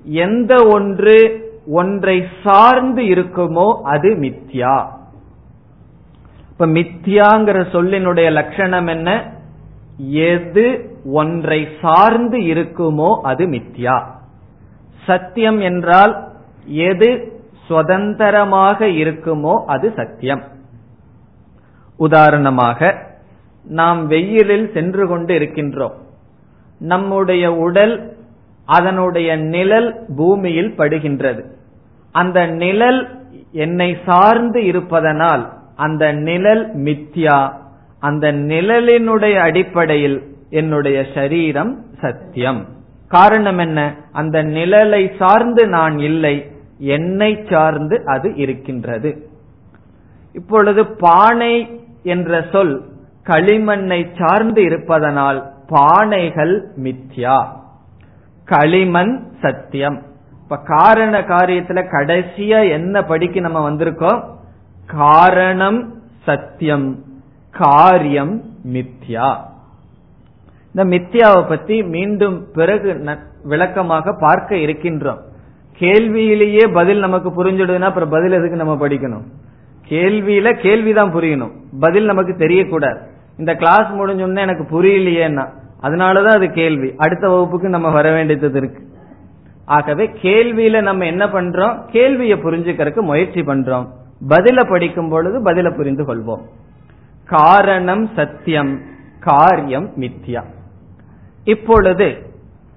[0.05, 4.87] எந்த ஒன்று ஒன்றை சார்ந்து இருக்குமோ அது மித்யா.
[6.51, 9.33] இப்ப மித்யாங்கிற சொல்லினுடைய லட்சணம் என்ன?
[10.09, 14.05] எது ஒன்றை சார்ந்து இருக்குமோ அது மித்யா.
[15.07, 16.29] சத்தியம் என்றால்
[16.65, 17.33] எது
[17.67, 20.43] சுதந்திரமாக இருக்குமோ அது சத்தியம்.
[21.97, 23.07] உதாரணமாக
[23.65, 25.95] நாம் வெயிலில் சென்று கொண்டு இருக்கின்றோம்.
[26.79, 28.18] நம்முடைய உடல்
[28.69, 31.43] அதனுடைய நிழல் பூமியில் படுகின்றது.
[32.13, 33.01] அந்த நிழல்
[33.53, 35.45] என்னை சார்ந்து இருப்பதனால்
[35.77, 37.53] அந்த நிழல் மித்யா.
[37.99, 40.19] அந்த நிழலினுடைய அடிப்படையில்
[40.51, 42.67] என்னுடைய சரீரம் சத்தியம்.
[43.09, 43.95] காரணம் என்ன?
[44.13, 49.29] அந்த நிழலை சார்ந்து நான் இல்லை என்னை சார்ந்து அது இருக்கின்றது.
[50.33, 51.55] இப்பொழுது பானை
[52.03, 52.83] என்ற சொல்
[53.27, 57.39] களிமண்ணை சார்ந்து இருப்பதனால் பானைகள் மித்யா.
[58.49, 60.03] களிமண் சத்தியம்.
[60.43, 64.25] இப்ப காரண காரியத்துல கடைசியா என்ன படிக்க நம்ம வந்திருக்கோம்?
[64.87, 67.03] காரணம் சத்தியம்
[67.51, 69.37] காரியம் மித்யா.
[70.75, 75.19] இந்த மித்யாவை பத்தி மீண்டும் பிறகு விளக்கமாக பார்க்க இருக்கின்றோம்.
[75.73, 79.25] கேள்வியிலேயே பதில் நமக்கு புரிஞ்சிடுதுன்னா அப்புறம் பதில் எதுக்கு நம்ம படிக்கணும்?
[79.89, 81.53] கேள்வியில கேள்விதான் புரியணும்.
[81.81, 83.01] பதில் நமக்கு தெரியக்கூடாது.
[83.39, 85.49] இந்த கிளாஸ் முடிஞ்சோடனே எனக்கு புரியலையேன்னா
[85.83, 86.95] அதனாலதான் அது கேள்வி.
[86.97, 88.87] அடுத்த வகுப்புக்கு நம்ம வர வேண்டியது இருக்கு.
[89.65, 91.87] ஆகவே கேள்வியில நம்ம என்ன பண்றோம்?
[91.87, 93.89] கேள்வியை புரிஞ்சுக்கிறதுக்கு முயற்சி பண்றோம்.
[94.29, 96.41] பதில படிக்கும் பொழுது பதில புரிந்து கொள்வோம்.
[97.25, 98.81] காரணம் சத்தியம்
[99.21, 100.43] காரியம் மித்யா.
[101.45, 102.17] இப்பொழுது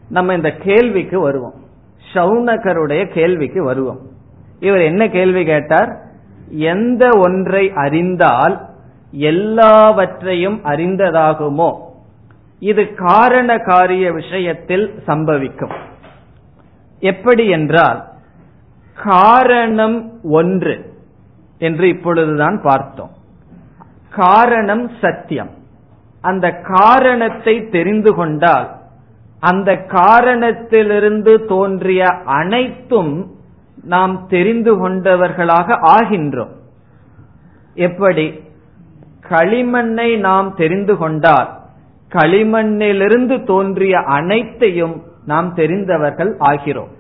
[0.09, 1.53] நம்ம இந்த கேள்விக்கு வருவோம்.
[2.13, 3.99] ஷவுனகருடைய கேள்விக்கு வருவோம்.
[4.59, 6.01] இவர் என்ன கேள்வி கேட்டார்?
[6.49, 8.69] எந்த ஒன்றை அறிந்தால்
[9.11, 11.89] எல்லாவற்றையும் அறிந்ததாகுமோ?
[12.61, 15.73] இது காரண காரிய விஷயத்தில் சம்பவிக்கும்.
[16.99, 18.07] எப்படி என்றால்
[19.03, 20.93] காரணம் ஒன்று
[21.57, 23.09] என்று இப்பொழுதுதான் பார்த்தோம்.
[24.09, 25.49] காரணம் சத்தியம்.
[26.21, 28.79] அந்த காரணத்தை தெரிந்து கொண்டால்
[29.39, 33.31] அந்த காரணத்திலிருந்து தோன்றிய அனைத்தும்
[33.83, 36.55] நாம் தெரிந்து கொண்டவர்களாக ஆகின்றோம்.
[37.73, 38.43] எப்படி?
[39.29, 41.60] களிமண்ணை நாம் தெரிந்து கொண்டால்
[42.15, 44.95] களிமண்ணிலிருந்து தோன்றிய அனைத்தையும்
[45.25, 46.91] நாம் தெரிந்தவர்கள் ஆகிறோம்.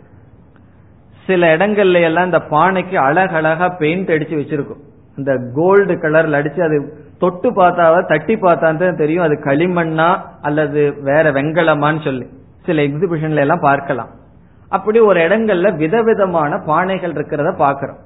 [1.25, 4.81] சில இடங்கள்ல எல்லாம் இந்த பானைக்கு அழகழகா பெயிண்ட் அடிச்சு வச்சிருக்கும்.
[5.17, 6.77] இந்த கோல்டு கலர்ல அடிச்சு அது
[7.19, 9.23] தொட்டு பார்த்தாவ தட்டி பார்த்தா தெரியும்.
[9.23, 10.09] அது களிமண்ணா
[10.41, 12.25] அல்லது வேற வெங்கலமான்னு சொல்லி.
[12.65, 14.11] சில எக்ஸிபிஷன்ல எல்லாம் பார்க்கலாம்.
[14.69, 18.01] அப்படி ஒரு இடங்கள்ல விதவிதமான பானைகள் இருக்கிறத பாக்கிறோம்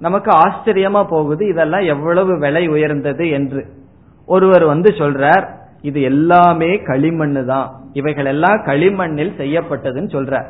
[0.00, 3.62] நமக்கு ஆச்சரியமா போகுது இதெல்லாம் எவ்வளவு விலை உயர்ந்தது என்று.
[4.26, 5.46] ஒருவர் வந்து சொல்றார்
[5.86, 7.70] இது எல்லாமே களிமண்ணு தான்.
[7.92, 10.44] இவைகள் எல்லாம் களிமண்ணில் செய்யப்பட்டதுன்னு சொல்ற.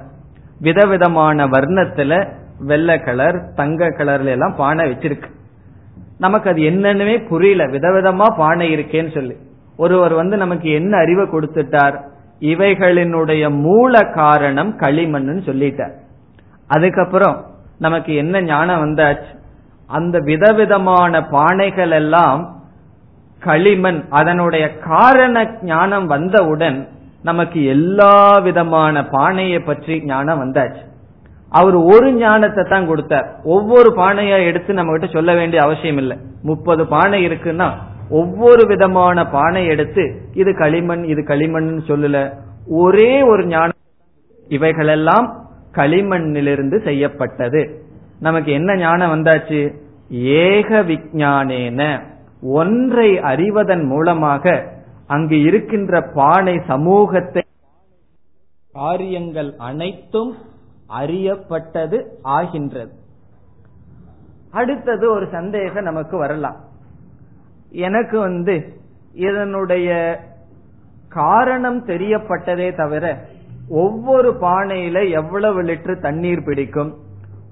[0.60, 5.30] விதவிதமான வர்ணத்துல வெள்ளை கலர் தங்க கலர்ல எல்லாம் பானை வச்சிருக்கு.
[6.18, 7.64] நமக்கு அது என்னன்னு புரியல.
[7.66, 9.36] விதவிதமா பானை இருக்கேன்னு சொல்லி.
[9.76, 12.00] ஒருவர் வந்து நமக்கு என்ன அறிவை கொடுத்துட்டார்?
[12.40, 15.92] இவைகளினுடைய மூல காரணம் களிமண்னு சொல்லிட்டார்.
[16.66, 17.44] அதுக்கப்புறம்
[17.78, 19.34] நமக்கு என்ன ஞானம் வந்தாச்சு?
[19.86, 22.55] அந்த விதவிதமான பானைகள் எல்லாம்
[23.38, 26.88] களிமண் அதனுடைய காரண ஞானம் வந்தவுடன்
[27.22, 30.82] நமக்கு எல்லா விதமான பானையை பற்றி ஞானம் வந்தாச்சு.
[31.48, 33.40] அவர் ஒரு ஞானத்தை தான் கொடுத்தார்.
[33.44, 36.16] ஒவ்வொரு பானையா எடுத்து நம்ம கிட்ட சொல்ல வேண்டிய அவசியம் இல்லை.
[36.42, 37.68] முப்பது பானை இருக்குன்னா
[38.10, 42.32] ஒவ்வொரு விதமான பானை எடுத்து இது களிமண் இது களிமண் சொல்லல.
[42.68, 43.82] ஒரே ஒரு ஞானம்
[44.48, 45.26] இவைகளெல்லாம்
[45.74, 47.84] களிமண்ணிலிருந்து செய்யப்பட்டது.
[48.20, 49.74] நமக்கு என்ன ஞானம் வந்தாச்சு?
[50.10, 52.00] ஏக விஞ்ஞானேன.
[52.40, 54.74] ஒன்றை அறிவதன் மூலமாக
[55.06, 57.42] அங்கு இருக்கின்ற பானை சமூகத்தை
[58.72, 60.34] காரியங்கள் அனைத்தும்
[60.88, 62.92] அறியப்பட்டது ஆகின்றது.
[64.50, 66.56] அடுத்தது ஒரு சந்தேகம் நமக்கு வரலாம்.
[67.70, 68.80] எனக்கு வந்து
[69.12, 70.18] இதனுடைய
[71.08, 73.24] காரணம் தெரியப்பட்டதே தவிர
[73.68, 76.94] ஒவ்வொரு பானையில எவ்வளவு லிட்டர் தண்ணீர் பிடிக்கும்?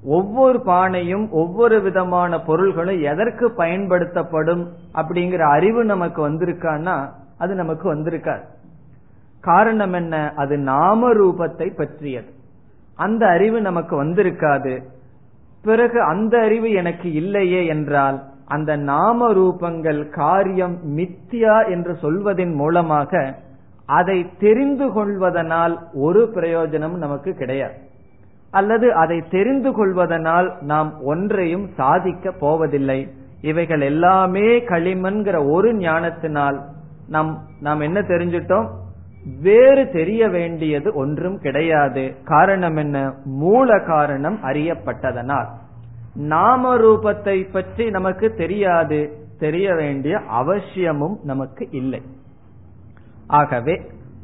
[0.04, 8.42] ஒவ்வொரு பானையும் ஒவ்வொரு விதமான பொருள்களும் எதற்கு பயன்படுத்தப்படும் அப்படிங்கிற அறிவு நமக்கு வந்திருக்கான்னா அது நமக்கு வந்திருக்காது.
[9.40, 10.32] காரணம் என்ன?
[10.36, 12.32] அது நாம ரூபத்தை பற்றியது.
[12.94, 14.82] அந்த அறிவு நமக்கு வந்திருக்காது.
[15.62, 23.34] பிறகு அந்த அறிவு எனக்கு இல்லையே என்றால் அந்த நாம ரூபங்கள் காரியம் மித்தியா என்று சொல்வதன் மூலமாக
[23.86, 27.92] அதை தெரிந்து கொள்வதனால் ஒரு பிரயோஜனம் நமக்கு கிடையாது.
[28.54, 33.00] அல்லது அதை தெரிந்து கொள்வதனால் நாம் ஒன்றையும் சாதிக்க போவதில்லை.
[33.40, 36.58] இவைகள் எல்லாமே களிமண்கிற ஒரு ஞானத்தினால்
[37.08, 38.68] நாம் நாம் என்ன தெரிஞ்சிட்டோம்?
[39.40, 42.04] வேறு தெரிய வேண்டியது ஒன்றும் கிடையாது.
[42.24, 43.12] காரணம் என்ன?
[43.24, 45.48] மூல காரணம் அறியப்பட்டதனால்.
[46.14, 49.00] நாம ரூபத்தை பற்றி நமக்கு தெரியாது.
[49.38, 52.02] தெரிய வேண்டிய அவசியமும் நமக்கு இல்லை.
[53.26, 53.74] ஆகவே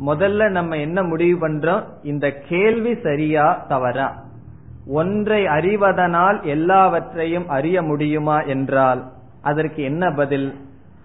[0.07, 1.83] முதல்ல நம்ம என்ன முடிவு பண்றோம்?
[2.03, 4.09] இந்த கேள்வி சரியா தவறா?
[4.87, 9.03] ஒன்றை அறிவதனால் எல்லாவற்றையும் அறிய முடியுமா என்றால்
[9.43, 10.49] அதற்கு என்ன பதில்?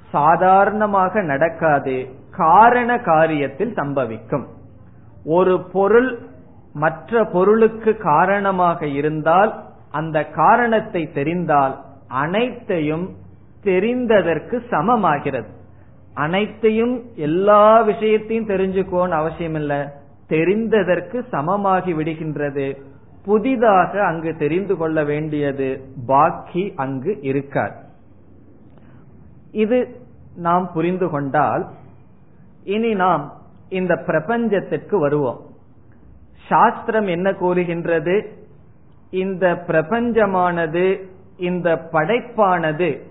[0.10, 1.96] சாதாரணமாக நடக்காது
[2.32, 4.46] காரண காரியத்தில் சம்பவிக்கும்.
[5.26, 6.20] ஒரு பொருள்
[6.74, 11.76] மற்ற பொருளுக்கு காரணமாக இருந்தால் அந்த காரணத்தை தெரிந்தால்
[12.08, 13.10] அனைத்தையும்
[13.64, 15.55] தெரிந்ததற்கு சமமாகிறது.
[16.16, 22.82] அனைத்தையும் எல்லா விஷயத்தையும் தெரிஞ்சுக்கோன்னு அவசியம் இல்ல தெரிந்ததற்கு சமமாகி விடுகின்றது.
[23.26, 27.84] புதிதாக அங்கு தெரிந்து கொள்ள வேண்டியது பாக்கி அங்கு இருக்கார்
[29.52, 30.00] இது
[30.36, 31.66] நாம் புரிந்து கொண்டால்
[32.64, 33.34] இனி நாம்
[33.70, 35.40] இந்த பிரபஞ்சத்திற்கு வருவோம்.
[36.48, 38.30] சாஸ்திரம் என்ன கூறுகின்றது?
[39.10, 40.86] இந்த பிரபஞ்சமானது
[41.38, 43.02] இந்த படைப்பானது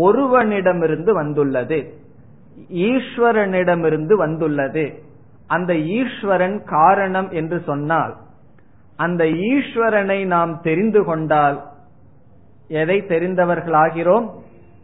[0.00, 1.94] ஒருவனிடமிருந்து வந்துள்ளது.
[2.68, 5.02] ஈஸ்வரனிடமிருந்து வந்துள்ளது.
[5.46, 8.16] அந்த ஈஸ்வரன் காரணம் என்று சொன்னால்
[8.96, 11.62] அந்த ஈஸ்வரனை நாம் தெரிந்து கொண்டால்
[12.68, 14.28] எதை தெரிந்தவர்களாகிறோம்?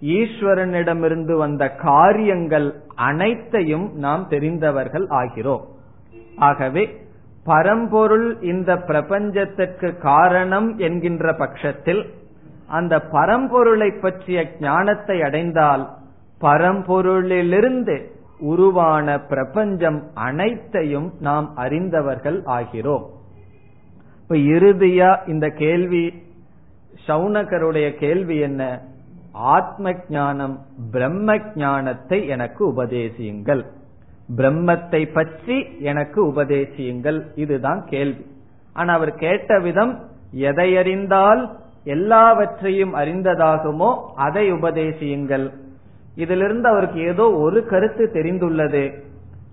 [0.02, 5.64] ஈஸ்வரனிடமிருந்து வந்த காரியங்கள் அனைத்தையும் நாம் தெரிந்தவர்கள் ஆகிறோம்.
[6.36, 7.04] ஆகவே
[7.44, 12.14] பரம்பொருள் இந்த பிரபஞ்சத்திற்கு காரணம் என்கின்ற பட்சத்தில்
[12.66, 15.90] அந்த பரம்பொருளை பற்றிய ஞானத்தை அடைந்தால்
[16.40, 17.96] பரம்பொருளிலிருந்து
[18.38, 23.04] உருவான பிரபஞ்சம் அனைத்தையும் நாம் அறிந்தவர்கள் ஆகிறோம்.
[24.22, 26.24] இப்ப இறுதியா இந்த கேள்வி
[27.06, 28.82] சவுனகருடைய கேள்வி என்ன?
[29.32, 33.62] ஆத்ம ஞானம் பிரம்ம ஞானத்தை எனக்கு உபதேசியுங்கள்.
[34.36, 37.20] பிரம்மத்தை பற்றி எனக்கு உபதேசியுங்கள்.
[37.34, 38.24] இதுதான் கேள்வி.
[38.72, 39.92] ஆனா அவர் கேட்ட விதம்
[40.30, 45.46] எதை அறிந்தால் எல்லாவற்றையும் அறிந்ததாகுமோ அதை உபதேசியுங்கள்.
[46.16, 49.02] இதிலிருந்து அவருக்கு ஏதோ ஒரு கருத்து தெரிந்துள்ளது.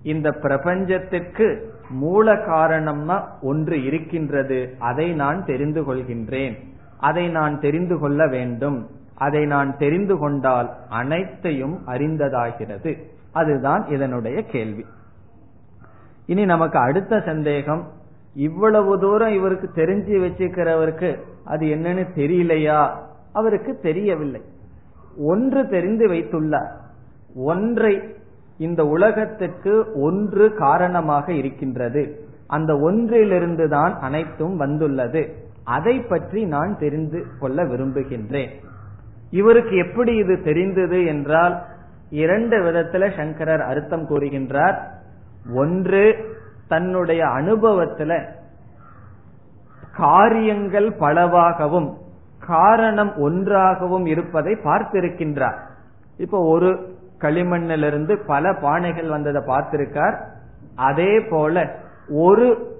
[0.02, 1.58] இந்த பிரபஞ்சத்திற்கு
[1.90, 4.74] மூல காரணம்னா ஒன்று இருக்கின்றது.
[4.78, 6.56] அதை நான் தெரிந்து கொள்கின்றேன்.
[6.98, 8.88] அதை நான் தெரிந்து கொள்ள வேண்டும்.
[9.14, 13.02] அதை நான் தெரிந்து கொண்டால் அனைத்தையும் அறிந்ததாகிறது.
[13.32, 14.84] அதுதான் இதனுடைய கேள்வி.
[16.26, 17.90] இனி நமக்கு அடுத்த சந்தேகம்
[18.34, 22.90] இவ்வளவு தூரம் இவருக்கு தெரிஞ்சு வச்சுக்கிறவருக்கு அது என்னன்னு தெரியலையா?
[23.32, 24.40] அவருக்கு தெரியவில்லை.
[25.16, 26.70] ஒன்று தெரிந்து வைத்துள்ளார்.
[27.34, 28.16] ஒன்றை
[28.58, 32.26] இந்த உலகத்துக்கு ஒன்று காரணமாக இருக்கின்றது.
[32.46, 35.34] அந்த ஒன்றிலிருந்து தான் அனைத்தும் வந்துள்ளது.
[35.64, 38.50] அதை பற்றி நான் தெரிந்து கொள்ள விரும்புகின்றேன்.
[39.30, 41.62] இவருக்கு எப்படி இது தெரிந்தது என்றால்
[42.10, 44.78] இரண்டு விதத்துல சங்கரர் அர்த்தம் கூறுகின்றார்.
[45.54, 46.14] ஒன்று
[46.68, 48.28] தன்னுடைய அனுபவத்துல
[49.96, 51.94] காரியங்கள் பலவாகவும்
[52.46, 55.58] காரணம் ஒன்றாகவும் இருப்பதை பார்த்திருக்கின்றார்.
[56.16, 56.70] இப்ப ஒரு
[57.20, 60.16] களிமண்ணிலிருந்து பல பானைகள் வந்ததை பார்த்திருக்கார்.
[60.74, 61.76] அதே போல
[62.08, 62.72] ஒரு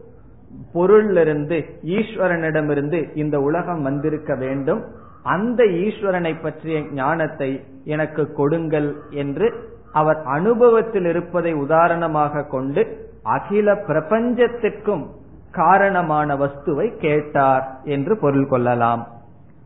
[0.74, 4.82] பொருளிலிருந்து ஈஸ்வரனிடமிருந்து இந்த உலகம் வந்திருக்க வேண்டும்.
[5.22, 9.46] அந்த ஈஸ்வரனை பற்றிய ஞானத்தை எனக்கு கொடுங்கள் என்று
[9.92, 12.82] அவர் அனுபவத்தில் இருப்பதை உதாரணமாக கொண்டு
[13.22, 15.04] அகில பிரபஞ்சத்திற்கும்
[15.50, 19.02] காரணமான வஸ்துவை கேட்டார் என்று பொருள் கொள்ளலாம்.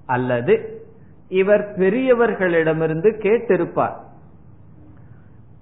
[0.09, 0.55] அல்லது
[1.29, 3.97] இவர் பெரியவர்களிடமிருந்து கேட்டிருப்பார்.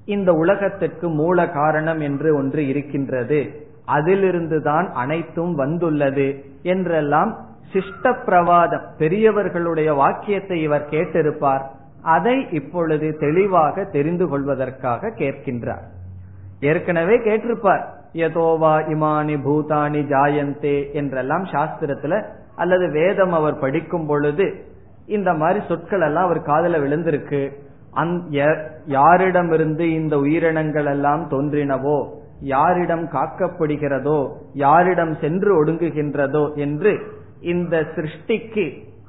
[0.04, 3.40] இந்த உலகத்திற்கு மூல காரணம் என்று ஒன்று இருக்கின்றது.
[3.88, 6.28] அதிலிருந்துதான் அனைத்தும் வந்துள்ளது
[6.62, 7.32] என்றெல்லாம்
[7.72, 11.64] சிஷ்ட பிரவாதம் பெரியவர்களுடைய வாக்கியத்தை இவர் கேட்டிருப்பார்.
[12.02, 15.86] அதை இப்பொழுது தெளிவாக தெரிந்து கொள்வதற்காக கேட்கின்றார்.
[16.60, 17.84] ஏற்கனவே கேட்டிருப்பார்.
[18.12, 22.14] யதோவா இமானி பூதானி ஜாயந்தே என்றெல்லாம் சாஸ்திரத்துல
[22.56, 24.46] அல்லது வேதம் அவர் படிக்கும் பொழுது
[25.16, 27.42] இந்த மாதிரி சொற்கள் எல்லாம் அவர் காதல விழுந்திருக்கு.
[28.96, 31.98] யாரிடமிருந்து இந்த உயிரினங்கள் எல்லாம் தோன்றினவோ
[32.54, 34.18] யாரிடம் காக்கப்படுகிறதோ
[34.64, 36.92] யாரிடம் சென்று ஒடுங்குகின்றதோ என்று
[37.52, 38.66] இந்த சிருஷ்டிக்கு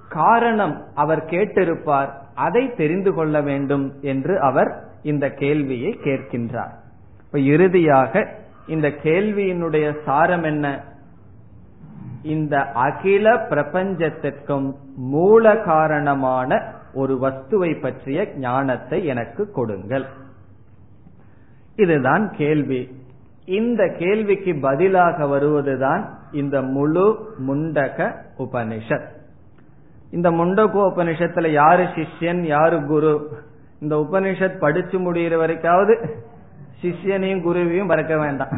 [0.09, 2.11] காரணம் அவர் கேட்டிருப்பார்.
[2.45, 4.71] அதை தெரிந்து கொள்ள வேண்டும் என்று அவர்
[5.11, 6.75] இந்த கேள்வியை கேட்கின்றார்.
[7.25, 8.13] இப்ப இறுதியாக
[8.75, 10.65] இந்த கேள்வியினுடைய சாரம் என்ன?
[12.27, 16.61] இந்த அகில பிரபஞ்சத்திற்கும் மூல காரணமான
[16.93, 20.05] ஒரு வஸ்துவை பற்றிய ஞானத்தை எனக்கு கொடுங்கள்.
[21.75, 23.05] இதுதான் கேள்வி.
[23.45, 29.07] இந்த கேள்விக்கு பதிலாக வருவதுதான் இந்த முழு முண்டக உபனிஷத்.
[30.11, 33.31] இந்த முண்டக உபனிஷத்துல யாரு சிஷ்யன் யாரு குரு?
[33.79, 36.09] இந்த உபனிஷத் படிச்சு முடிகிற வரைக்காவது
[36.81, 38.49] சிஷ்யனையும் குருவையும் மறக்க வேண்டாம்.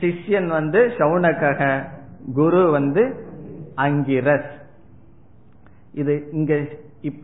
[0.00, 1.84] சிஷ்யன் வந்து சவுனகக
[2.32, 3.26] குரு வந்து
[3.76, 4.50] அங்கிரஸ்.
[5.92, 6.64] இது இங்க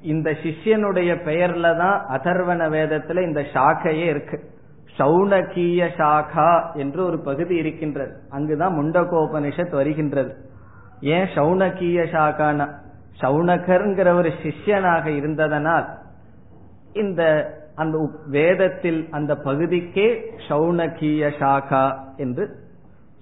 [0.02, 4.42] இந்த சிஷ்யனுடைய பெயர்ல தான் அதர்வன வேதத்துல இந்த சாக்கையே இருக்கு.
[4.98, 8.16] சௌனகீய சாகா என்று ஒரு பகுதி இருக்கின்றது.
[8.30, 10.34] அங்குதான் முண்டகோபனிஷத் வருகின்றது.
[11.00, 12.68] ஏன் சௌனகீய சாகானா?
[13.20, 15.86] சௌனகர்ங்கிற ஒரு சிஷ்யனாக இருந்ததனால்
[16.92, 22.56] இந்த அந்த வேதத்தில் அந்த பகுதிக்கே சௌனகீய சாகா என்று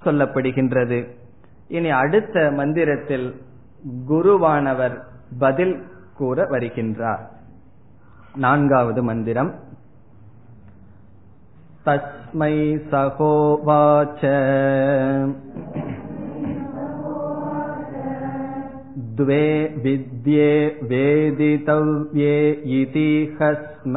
[0.04, 1.16] சொல்லப்படுகின்றது.
[1.67, 3.27] இனி அடுத்த மந்திரத்தில்
[4.09, 4.97] குருவானவர்
[5.39, 5.75] பதில்
[6.17, 7.23] கூற வருகின்றார்
[8.35, 9.51] நான்காவது மந்திரம்
[11.85, 12.55] तस्मै
[12.91, 14.21] सहोवाच
[19.17, 19.45] द्वे
[19.83, 20.51] विद्ये
[20.83, 22.37] वेदितव्ये
[22.77, 23.95] इतिह स्म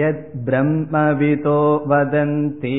[0.00, 2.78] यद्ब्रह्मवितो वदन्ति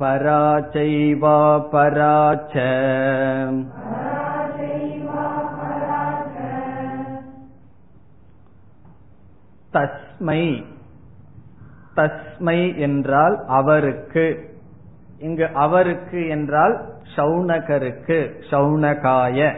[0.00, 0.42] परा
[0.74, 1.38] चैवा
[1.72, 2.16] परा
[2.52, 2.66] च
[9.74, 10.42] தஸ்மை
[11.98, 14.24] தஸ்மை என்றால் அவருக்கு
[15.18, 16.74] இங்கு அவருக்கு என்றால்
[17.16, 18.18] சௌனகருக்கு
[18.50, 19.48] சௌனகாய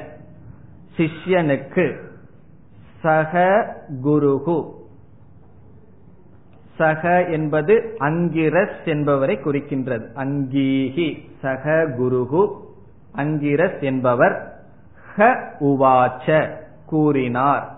[0.97, 1.85] சிஷ்யனுக்கு
[3.06, 3.66] சக
[4.04, 4.74] குருகு
[6.78, 10.06] சக என்பது அங்கிரஸ் என்பவரை குறிக்கின்றது.
[10.16, 12.48] அங்கீஹி சக குருகு
[13.16, 14.60] அங்கிரஸ் என்பவர்
[15.16, 15.24] ஹ
[15.60, 16.50] உவாச்ச
[16.86, 17.78] கூறினார்.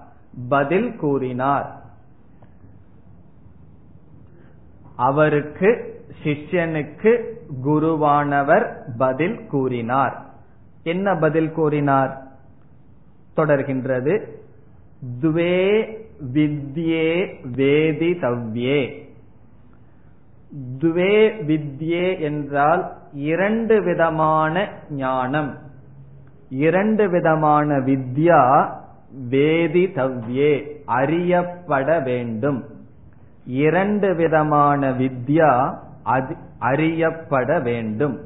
[0.49, 1.81] பதில் கூறினார்.
[4.95, 7.23] அவருக்கு சிஷ்யனுக்கு
[7.65, 10.25] குருவானவர் பதில் கூறினார்.
[10.83, 12.27] என்ன பதில் கூறினார்?
[13.35, 14.36] தொடர்கின்றது.
[15.21, 15.97] துவே
[16.33, 17.09] வித்யே
[17.55, 19.05] வேதிதவ்யே
[20.79, 21.15] துவே
[21.49, 25.57] வித்யே என்றால் இரண்டு விதமான ஞானம்.
[26.49, 28.71] இரண்டு விதமான வித்யா
[29.29, 32.65] வேதிதவ்யே அறியப்பட வேண்டும்.
[33.45, 35.77] இரண்டு விதமான வித்யா
[36.59, 38.17] அறியப்பட வேண்டும்.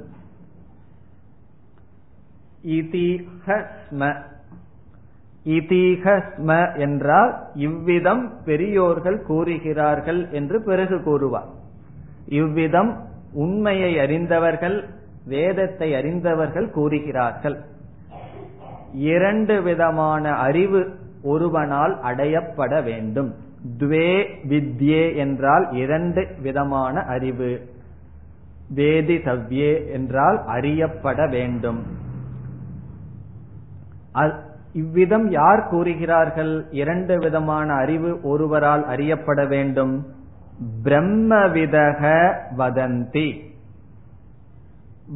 [5.45, 11.47] இதிஹஸ்ம இதிஹஸ்ம என்றால் இவ்விதம் பெரியோர்கள் கூறுகிறார்கள் என்று பிறகு கூறுவார்.
[12.25, 12.97] இவ்விதம்
[13.33, 14.83] உண்மையை அறிந்தவர்கள்
[15.25, 17.63] வேதத்தை அறிந்தவர்கள் கூறுகிறார்கள்.
[18.93, 23.35] இரண்டு விதமான அறிவு ஒருவனால் அடையப்பட வேண்டும்.
[23.77, 27.69] துவே வித்யே என்றால் இரண்டு விதமான அறிவு.
[28.75, 31.83] வேதி தவ்யே என்றால் அறியப்பட வேண்டும்.
[34.73, 36.65] இவ்விதம் யார் கூறுகிறார்கள்?
[36.71, 39.95] இரண்டு விதமான அறிவு ஒருவரால் அறியப்பட வேண்டும்.
[40.83, 42.01] பிரம்மவிதக
[42.57, 43.29] வதந்தி.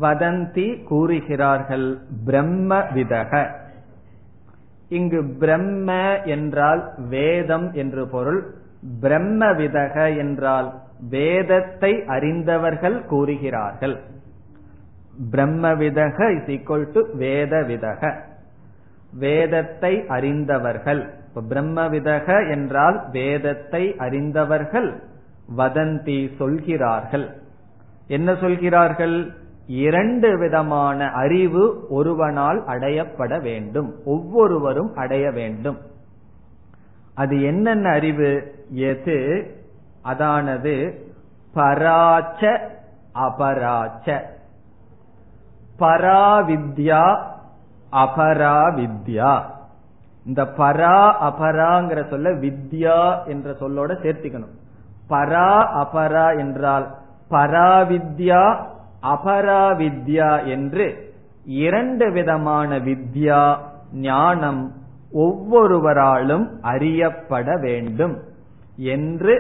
[0.02, 3.34] வதந்தி கூறுகிறார்கள் பிரம்ம விதக
[4.90, 5.92] இங்கு பிரம்ம
[6.26, 8.42] என்றால் வேதம் என்று பொருள்.
[9.00, 10.74] பிரம்ம விதக என்றால்
[11.10, 13.96] வேதத்தை அறிந்தவர்கள் கூறுகிறார்கள்.
[15.32, 18.02] பிரம்ம விதக இஸ் ஈக்வல் டு வேத விதக
[19.16, 21.14] வேதத்தை அறிந்தவர்கள்.
[21.28, 25.04] இப்ப பிரம்மவிதக என்றால் வேதத்தை அறிந்தவர்கள்
[25.58, 27.30] வதந்தி சொல்கிறார்கள்.
[28.08, 29.34] என்ன சொல்கிறார்கள்?
[29.68, 33.96] இரண்டு விதமான அறிவு ஒருவனால் அடையப்பட வேண்டும்.
[34.06, 35.78] ஒவ்வொருவரும் அடைய வேண்டும்.
[37.16, 38.56] அது என்னென்ன அறிவு?
[38.70, 39.48] எது?
[40.02, 41.06] அதானது
[41.56, 42.58] பராச்ச
[43.16, 44.20] அபராச்ச.
[45.80, 47.34] பராவித்யா
[48.04, 49.34] அபரா வித்யா
[50.26, 54.54] இந்த பரா அபராங்கிற சொல்ல வித்யா என்ற சொல்லோட சேர்த்துக்கணும்.
[55.10, 55.50] பரா
[55.84, 56.86] அபரா என்றால்
[57.30, 58.42] பராவித்யா
[59.14, 60.86] அபராவித்யா என்று
[61.64, 63.42] இரண்டு விதமான வித்யா
[64.08, 64.64] ஞானம்
[65.26, 68.16] ஒவ்வொருவராலும் அறியப்பட வேண்டும்
[68.76, 69.36] என்று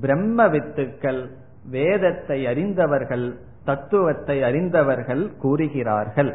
[0.00, 1.22] பிரம்ம வித்துக்கள்
[1.70, 3.26] வேதத்தை அறிந்தவர்கள்
[3.64, 6.30] தத்துவத்தை அறிந்தவர்கள் கூறுகிறார்கள்.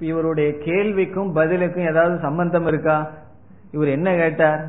[0.00, 3.10] இவருடைய கேள்விக்கும் பதிலுக்கும் ஏதாவது சம்பந்தம் இருக்கா?
[3.72, 4.66] இவர் என்ன கேட்டார்?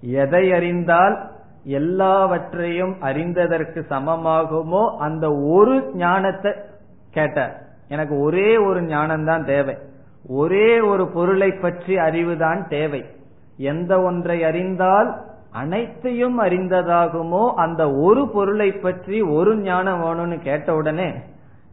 [0.00, 1.30] எதை அறிந்தால்
[1.64, 4.96] எல்லாவற்றையும் அறிந்ததற்கு சமமாகுமோ?
[4.96, 6.52] அந்த ஒரு ஞானத்தை
[7.10, 7.62] கேட்டார்.
[7.88, 9.78] எனக்கு ஒரே ஒரு ஞானம் தான் தேவை.
[10.26, 13.04] ஒரே ஒரு பொருளை பற்றி அறிவுதான் தேவை.
[13.56, 17.52] எந்த ஒன்றை அறிந்தால் அனைத்தையும் அறிந்ததாகுமோ?
[17.54, 21.14] அந்த ஒரு பொருளை பற்றி ஒரு ஞானம் வேணும்னு கேட்ட உடனே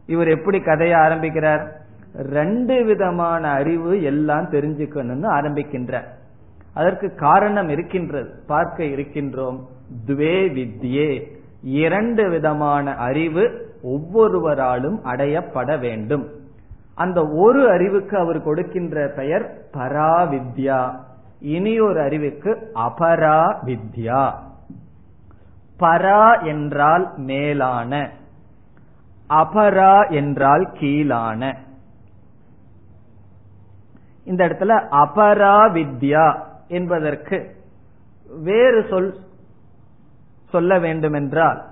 [0.06, 1.80] இவர் எப்படி கதையை ஆரம்பிக்கிறார்?
[2.14, 6.02] ரெண்டு விதமான அறிவு எல்லாம் தெரிஞ்சுக்கணும்னு ஆரம்பிக்கின்ற.
[6.74, 8.42] அதற்கு காரணம் இருக்கின்றது.
[8.46, 9.60] பார்க்க இருக்கின்றோம்.
[10.06, 11.22] துவே வித்யே.
[11.62, 16.28] இரண்டு விதமான அறிவு ஒவ்வொருவராலும் அடையப்பட வேண்டும்.
[16.94, 20.96] அந்த ஒரு அறிவுக்கு அவர் கொடுக்கின்ற பெயர் பராவித்யா.
[21.40, 24.32] இனி ஒரு அறிவுக்கு அபரா வித்யா
[25.80, 28.10] பரா என்றால் மேலான.
[29.30, 31.56] அபரா என்றால் கீழான.
[34.24, 37.56] இந்த இடத்துல அபரா வித்யா என்பதற்கு
[38.42, 39.16] வேறு சொல்
[40.50, 41.64] சொல்ல வேண்டுமென்றால்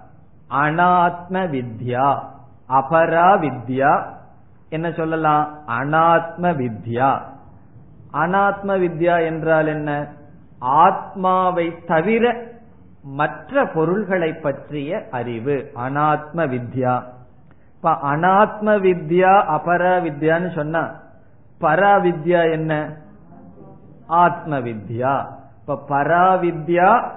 [0.50, 2.18] அனாத்ம வித்யா
[2.68, 3.92] அபரா வித்யா
[4.68, 5.58] என்ன சொல்லலாம்?
[5.66, 7.20] அனாத்ம வித்யா
[8.12, 10.08] அனாத்ம வித்யா என்றால் என்ன?
[10.58, 12.48] ஆத்மாவை தவிர
[13.02, 15.70] மற்ற பொருள்களை பற்றிய அறிவு.
[15.74, 17.02] அனாத்ம வித்யா
[17.76, 20.82] இப்ப அனாத்ம வித்யா அபரா வித்யான்னு சொன்னா
[21.60, 22.96] பராவித்யா என்ன?
[24.06, 25.26] ஆத்ம வித்யா
[25.60, 27.10] இப்ப பராவித்யா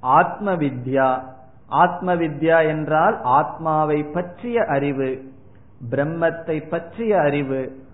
[0.00, 1.22] ஆத்ம வித்யா
[1.66, 5.32] ஆத்ம வித்யா என்றால் ஆத்மாவை பற்றிய அறிவு
[5.90, 7.88] பிரம்மத்தை பற்றிய அறிவு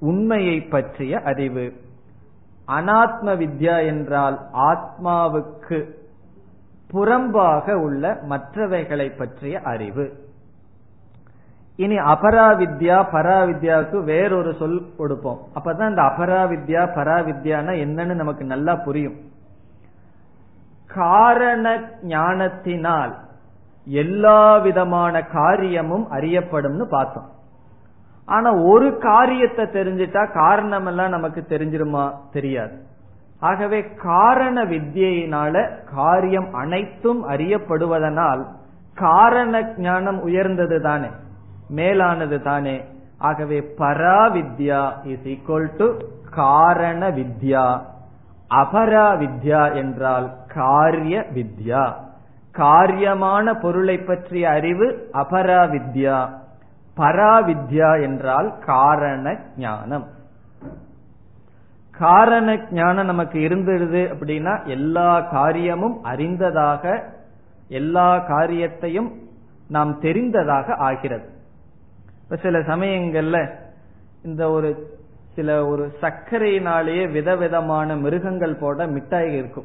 [0.00, 1.72] உண்மையை பற்றிய அறிவு.
[2.68, 5.90] அனாத்ம வித்யா என்றால் ஆத்மாவுக்கு
[6.92, 10.31] புறம்பாக உள்ள மற்றவைகளை பற்றிய அறிவு.
[11.76, 15.38] இனி அபராவித்யா பராவித்யாவுக்கு வேறொரு சொல் கொடுப்போம்.
[15.54, 19.14] அப்பதான் இந்த அபராவித்யா பராவித்யானா என்னன்னு நமக்கு நல்லா புரியும்.
[20.86, 23.14] காரண ஞானத்தினால்
[23.84, 27.30] எல்லா விதமான காரியமும் அறியப்படும்னு பார்த்தோம்.
[28.26, 32.12] ஆனா ஒரு காரியத்தை தெரிஞ்சிட்டா காரணம் எல்லாம் நமக்கு தெரிஞ்சிருமா?
[32.32, 32.72] தெரியாது.
[33.40, 38.44] ஆகவே காரண வித்தியினால காரியம் அனைத்தும் அறியப்படுவதனால்
[38.94, 41.06] காரண ஞானம் உயர்ந்தது தானே.
[41.72, 42.76] மேலானது தானே.
[43.18, 45.86] ஆகவே பராவித்யா இஸ் ஈக்வல் டு
[46.36, 47.66] காரண வித்யா
[48.62, 51.84] அபரா வித்யா என்றால் காரிய வித்யா
[52.58, 56.18] காரியமான பொருளை பற்றிய அறிவு அபரா வித்யா
[56.96, 60.06] பராவித்யா என்றால் காரண ஞானம்
[61.98, 66.84] காரண ஞானம் நமக்கு இருந்துடுது அப்படின்னா எல்லா காரியமும் அறிந்ததாக
[67.68, 69.10] எல்லா காரியத்தையும்
[69.68, 71.26] நாம் தெரிந்ததாக ஆகிறது.
[72.36, 73.50] சில சமயங்கள்ல
[74.24, 75.00] இந்த ஒரு
[75.34, 79.64] சில ஒரு சர்க்கரையினாலேயே விதவிதமான மிருகங்கள் போட மிட்டாய் இருக்கும்.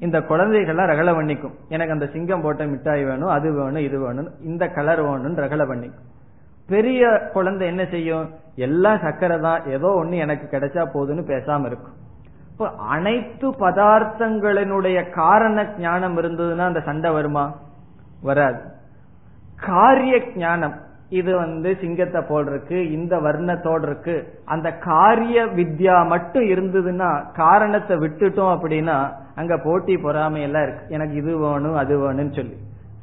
[0.00, 4.68] இந்த குழந்தைகள்லாம் ரகல பண்ணிக்கும் எனக்கு அந்த சிங்கம் போட்ட மிட்டாய் வேணும் அது வேணும் இது வேணும் இந்த
[4.68, 6.08] கலர் வேணும்னு ரகல பண்ணிக்கும்
[6.66, 8.30] பெரிய குழந்தை என்ன செய்யும்?
[8.56, 11.94] எல்லாம் சக்கரை தான் ஏதோ ஒண்ணு எனக்கு கிடைச்சா போதுன்னு பேசாம இருக்கும்.
[12.50, 17.54] இப்போ இப்ப அனைத்து பதார்த்தங்களினுடைய காரண ஞானம் இருந்ததுன்னா அந்த சண்டை வருமா?
[18.22, 18.60] வராது.
[19.56, 20.80] காரிய ஞானம்
[21.12, 24.40] இது வந்து சிங்கத்தை போல் இருக்கு இந்த வர்ணத்தோடு இருக்கு.
[24.44, 30.84] அந்த காரிய வித்யா மட்டும் இருந்ததுன்னா காரணத்தை விட்டுட்டோம் அப்படின்னா அங்க போட்டி பொறாமை எல்லாம் இருக்கு.
[30.88, 32.56] எனக்கு இது வேணும் அது வேணும்னு சொல்லி.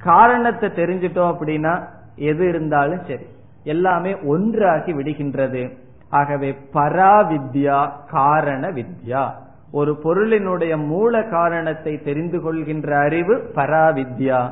[0.04, 3.26] காரணத்தை தெரிஞ்சிட்டோம் அப்படின்னா எது இருந்தாலும் சரி.
[3.64, 5.78] எல்லாமே ஒன்றாகி விடுகின்றது.
[6.10, 9.26] ஆகவே பராவித்யா காரண வித்யா.
[9.72, 14.52] ஒரு பொருளினுடைய மூல காரணத்தை தெரிந்து கொள்கின்ற அறிவு பராவித்யா.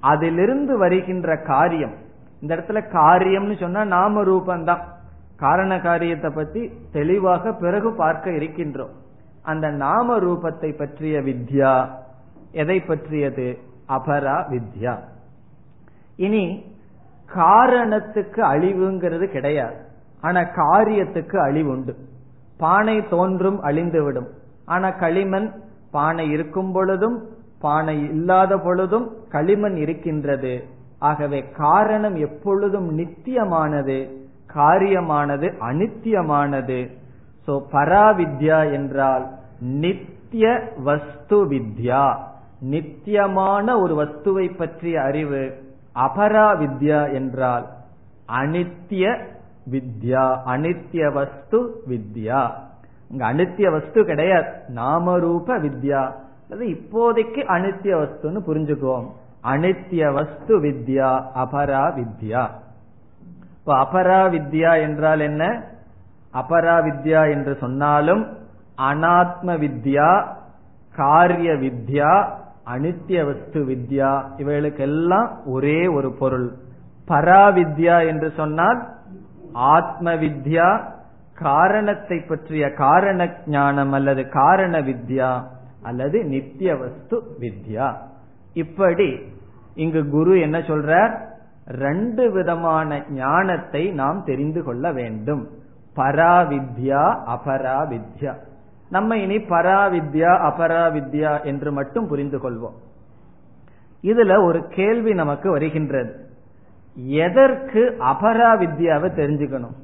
[0.00, 2.02] அதிலிருந்து வருகின்ற காரியம்
[2.44, 4.82] இந்த இடத்துல காரியம்னு சொன்னா நாம ரூபந்தான்.
[5.36, 8.94] காரண காரியத்தை பத்தி தெளிவாக பிறகு பார்க்க இருக்கின்றோம்.
[9.42, 11.72] அந்த நாம ரூபத்தை பற்றிய வித்யா
[12.52, 13.58] எதை பற்றியது?
[13.88, 14.94] அபரா வித்யா.
[16.16, 16.44] இனி
[17.34, 19.76] காரணத்துக்கு அழிவுங்கிறது கிடையாது.
[20.20, 21.96] ஆனா காரியத்துக்கு அழிவு உண்டு
[22.58, 24.28] பானை தோன்றும் அழிந்துவிடும்.
[24.66, 25.48] ஆனா களிமண்
[25.90, 27.18] பானை இருக்கும் பொழுதும்
[27.60, 30.54] பானை இல்லாத பொழுதும் களிமண் இருக்கின்றது.
[30.98, 34.22] ஆகவே காரணம் எப்பொழுதும் நித்தியமானது
[34.54, 36.90] காரியமானது அனித்தியமானது.
[37.46, 39.30] சோ பராவித்யா என்றால்
[39.60, 42.16] நித்திய வஸ்து வித்யா.
[42.60, 45.62] நித்தியமான ஒரு வஸ்துவை பற்றிய அறிவு
[45.94, 47.66] அபரா வித்யா என்றால்
[48.28, 49.24] அனித்திய
[49.70, 52.50] வித்யா அனித்திய வஸ்து வித்யா.
[53.10, 56.12] இங்க அனித்திய வஸ்து கிடையாது நாமரூப வித்யா.
[56.50, 59.06] அது இப்போதைக்கு அனித்திய வஸ்துன்னு புரிஞ்சுக்குவோம்.
[59.44, 62.48] அனித்திய வஸ்து வித்யா அபரா வித்யா.
[63.58, 65.62] இப்ப அபரா வித்யா என்றால் என்ன?
[66.34, 68.36] அபரா வித்யா என்று சொன்னாலும்
[68.78, 70.26] அனாத்ம வித்யா
[70.96, 72.28] காரிய வித்யா
[72.66, 76.52] அனித்திய வஸ்து வித்யா இவைகளுக்கெல்லாம் ஒரே ஒரு பொருள்.
[77.08, 78.88] பராவித்யா என்று சொன்னால்
[79.52, 80.80] ஆத்ம வித்யா
[81.34, 85.42] காரணத்தை பற்றிய காரண ஞானம் அல்லது காரண வித்யா
[85.82, 87.94] அல்லது நித்திய வஸ்து வித்யா.
[88.54, 89.32] இப்படி
[89.74, 91.18] இங்கு குரு என்ன சொல்றார்?
[91.66, 95.48] ரெண்டு விதமான ஞானத்தை நாம் தெரிந்து கொள்ள வேண்டும்.
[95.96, 98.34] பராவித்யா அபராவித்யா.
[98.90, 102.74] நம்ம இனி பராவித்யா அபராவித்யா என்று மட்டும் புரிந்து கொள்வோம்.
[104.02, 106.24] இதுல ஒரு கேள்வி நமக்கு வருகின்றது.
[106.94, 109.76] எதற்கு அபராவித்யாவை தெரிஞ்சுக்கணும்?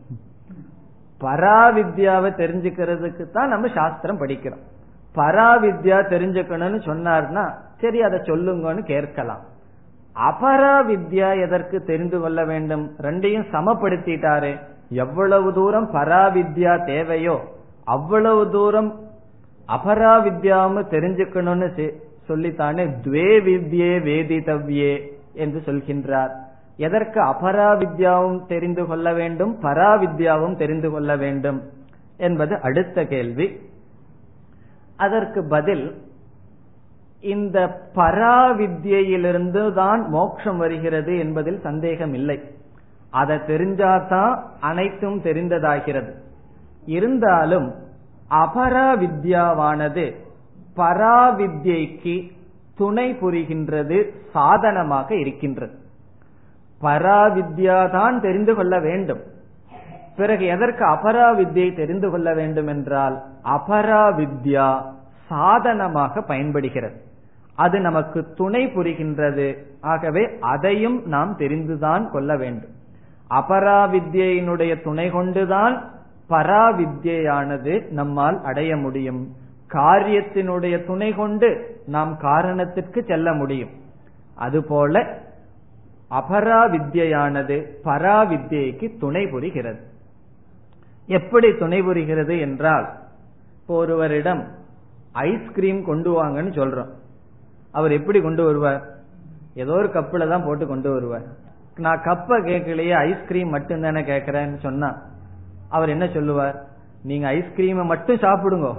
[1.21, 4.65] பராவித்யாவை தெரிஞ்சுக்கிறதுக்கு தான் நம்ம சாஸ்திரம் படிக்கிறோம்.
[5.15, 9.41] பராவித்யா தெரிஞ்சுக்கணும்னு சொன்னார்னா சரி அதை சொல்லுங்கன்னு கேட்கலாம்.
[10.15, 12.91] அபராவித்யா எதற்கு தெரிந்து கொள்ள வேண்டும்?
[13.03, 14.61] ரெண்டையும் சமப்படுத்திட்டாரு.
[14.89, 17.45] எவ்வளவு தூரம் பராவித்யா தேவையோ
[17.85, 19.01] அவ்வளவு தூரம்
[19.69, 21.93] அபராவித்யாம தெரிஞ்சுக்கணும்னு
[22.29, 26.31] சொல்லித்தானே துவே வித்யே வேதிதவ்யே என்று சொல்கின்றார்.
[26.77, 31.63] எதற்கு அபராவித்யாவும் தெரிந்து கொள்ள வேண்டும் பராவித்யாவும் தெரிந்து கொள்ள வேண்டும்?
[32.17, 33.61] என்பது அடுத்த கேள்வி.
[34.97, 36.03] அதற்கு பதில்
[37.21, 42.41] இந்த பராவித்யிலிருந்து தான் மோட்சம் வருகிறது என்பதில் சந்தேகம் இல்லை
[43.11, 46.13] அதை தெரிஞ்சாதான் அனைத்தும் தெரிந்ததாகிறது.
[46.87, 47.75] இருந்தாலும்
[48.31, 50.15] அபராவித்யாவானது
[50.77, 52.31] பராவித்யைக்கு
[52.77, 55.75] துணை புரிகின்றது சாதனமாக இருக்கின்றது.
[56.83, 59.21] பராவித்யா தான் தெரிந்து கொள்ள வேண்டும்.
[60.17, 64.83] பிறகு எதற்கு அபராவித்யை தெரிந்து கொள்ள வேண்டும் என்றால் அபராவித்யா
[65.29, 67.09] சாதனமாக பயன்படுகிறது.
[67.55, 69.57] அது நமக்கு துணை புரிகின்றது.
[69.81, 72.79] ஆகவே அதையும் நாம் தெரிந்துதான் கொள்ள வேண்டும்.
[73.31, 75.91] அபராவித்யினுடைய துணை கொண்டுதான்
[76.29, 79.35] பராவித்யானது நம்மால் அடைய முடியும்.
[79.69, 83.71] காரியத்தினுடைய துணை கொண்டு நாம் காரணத்திற்கு செல்ல முடியும்.
[84.35, 85.19] அதுபோல
[86.11, 89.81] அபராவித்யானது பராவித்யைக்கு துணை புரிகிறது.
[91.07, 92.89] எப்படி துணை புரிகிறது என்றால்
[93.61, 94.49] இப்போ ஒருவரிடம்
[95.13, 96.91] ஐஸ்கிரீம் கொண்டு வாங்கன்னு சொல்றோம்.
[97.73, 98.81] அவர் எப்படி கொண்டு வருவார்?
[99.55, 101.27] ஏதோ ஒரு கப்புல தான் போட்டு கொண்டு வருவார்.
[101.85, 104.89] நான் கப்ப கேட்கலையே ஐஸ்கிரீம் மட்டும் தானே கேட்கறேன்னு சொன்னா
[105.69, 106.57] அவர் என்ன சொல்லுவார்?
[107.03, 108.71] நீங்க ஐஸ்கிரீமை மட்டும் சாப்பிடுங்க.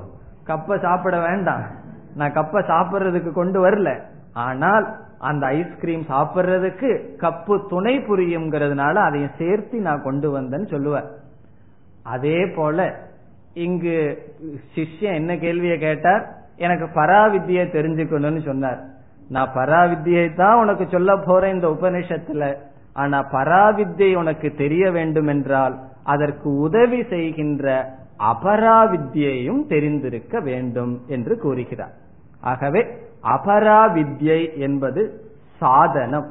[0.50, 1.64] கப்ப சாப்பிட வேண்டாம்.
[2.16, 3.90] நான் கப்ப சாப்பிடுறதுக்கு கொண்டு வரல.
[4.34, 4.86] ஆனால்
[5.30, 6.90] அந்த ஐஸ்கிரீம் சாப்பிடுறதுக்கு
[7.24, 11.10] கப்பு துணை புரியுங்கிறதுனால அதையும் சேர்த்து நான் கொண்டு வந்தேன்னு சொல்லுவேன்
[12.04, 12.80] அதே போல
[13.66, 13.98] இங்கு
[14.76, 16.24] சிஷ்யன் என்ன கேள்வியை கேட்டார்?
[16.62, 18.82] எனக்கு பராவித்தியை தெரிஞ்சுக்கணும்னு சொன்னார்.
[19.30, 22.44] நான் பராவித்தியை தான் உனக்கு சொல்ல போறேன் இந்த உபநிஷத்துல.
[22.94, 27.66] ஆனா பராவித்தியை உனக்கு தெரிய வேண்டும் என்றால் அதற்கு உதவி செய்கின்ற
[28.32, 31.96] அபராவித்தியையும் தெரிந்திருக்க வேண்டும் என்று கூறுகிறார்.
[32.42, 32.82] ஆகவே
[33.36, 35.02] அபராவித்யை என்பது
[35.60, 36.30] சாதனம்.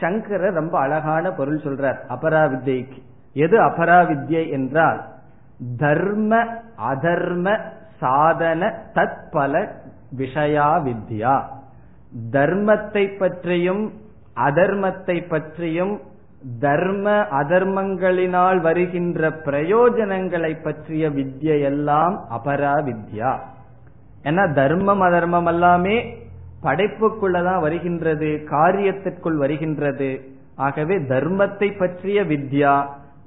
[0.00, 3.00] சங்கரர் ரொம்ப அழகான பொருள் சொல்றார் அபராவித்யைக்கு
[3.34, 5.00] எது அபராவித்யை என்றால்
[5.78, 6.32] தர்ம
[6.92, 7.46] அதர்ம
[8.00, 9.54] சாதன தத்பல
[10.18, 11.36] விஷயா வித்யா.
[12.30, 13.92] தர்மத்தை பற்றியும்
[14.36, 16.00] அதர்மத்தை பற்றியும்
[16.60, 17.06] தர்ம
[17.40, 23.32] அதர்மங்களினால் வருகின்ற பிரயோஜனங்களை பற்றிய வித்யை எல்லாம் அபரா வித்யா.
[24.22, 25.96] ஏன்னா தர்மம் அதர்மம் எல்லாமே
[26.62, 30.36] படைப்புக்குள்ளதான் வருகின்றது காரியத்திற்குள் வருகின்றது.
[30.56, 32.86] ஆகவே தர்மத்தை பற்றிய வித்யா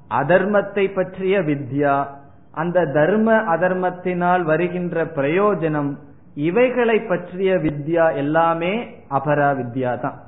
[0.10, 2.08] அதர்மத்தை பற்றிய வித்யா
[2.54, 5.92] அந்த தர்ம அதர்மத்தினால் வருகின்ற பிரயோஜனம்
[6.36, 8.74] இவைகளை பற்றிய வித்யா எல்லாமே
[9.10, 10.20] அபரா வித்யா தான்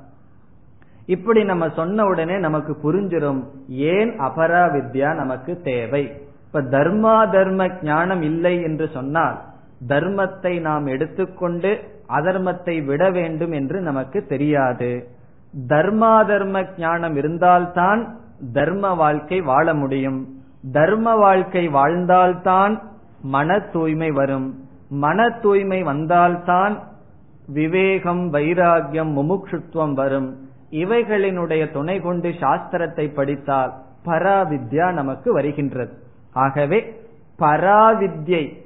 [1.06, 6.04] இப்படி நம்ம சொன்ன உடனே நமக்கு புரிஞ்சிடும் ஏன் அபரா வித்யா நமக்கு தேவை?
[6.46, 9.36] இப்ப தர்மா தர்ம ஞானம் இல்லை என்று சொன்னால்
[9.88, 11.70] தர்மத்தை நாம் எடுத்துக்கொண்டு
[12.08, 15.08] அதர்மத்தை விட வேண்டும் என்று நமக்கு தெரியாது.
[15.68, 18.16] தர்மா தர்ம ஞானம் இருந்தால்தான்
[18.52, 20.42] தர்ம வாழ்க்கை வாழ முடியும்.
[20.72, 22.82] தர்ம வாழ்க்கை வாழ்ந்தால்தான்
[23.22, 24.68] மன தூய்மை வரும்.
[24.88, 26.82] மன தூய்மை வந்தால்தான்
[27.46, 30.48] விவேகம் வைராகியம் முமுட்சுத்துவம் வரும்.
[30.70, 33.72] இவைகளினுடைய துணை கொண்டு சாஸ்திரத்தை படித்தால்
[34.04, 35.92] பராவித்யா நமக்கு வருகின்றது.
[36.32, 37.00] ஆகவே
[37.38, 38.62] பராவித்யை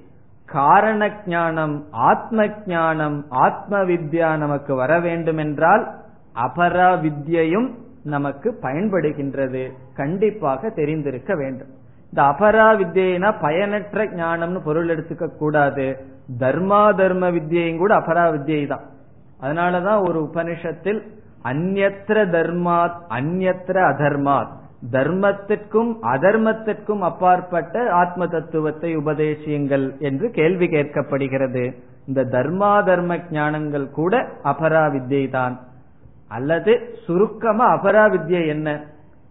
[0.46, 5.94] காரண ஞானம் ஆத்ம ஞானம் ஆத்ம வித்யா நமக்கு வர வேண்டும் என்றால்
[6.34, 9.72] அபரா வித்யையும் நமக்கு பயன்படுகின்றது.
[9.94, 11.76] கண்டிப்பாக தெரிந்திருக்க வேண்டும்.
[12.10, 15.96] இந்த அபரா வித்யினா பயனற்ற ஞானம்னு பொருள் எடுத்துக்க கூடாது.
[16.38, 18.84] தர்மா தர்ம வித்யையும் கூட அபரா வித்யை தான்.
[19.42, 21.02] அதனாலதான் ஒரு உபனிஷத்தில்
[21.44, 24.48] அந்நத்திர தர்மாத் அந்நத்திர அதர்மாத்.
[24.90, 31.74] தர்மத்திற்கும் அதர்மத்திற்கும் அப்பாற்பட்ட ஆத்ம தத்துவத்தை உபதேசியுங்கள் என்று கேள்வி கேட்கப்படுகிறது.
[32.06, 35.58] இந்த தர்மா தர்ம ஞானங்கள் கூட அபரா வித்யை தான்.
[36.28, 38.80] அல்லது சுருக்கமா அபரா வித்யை என்ன?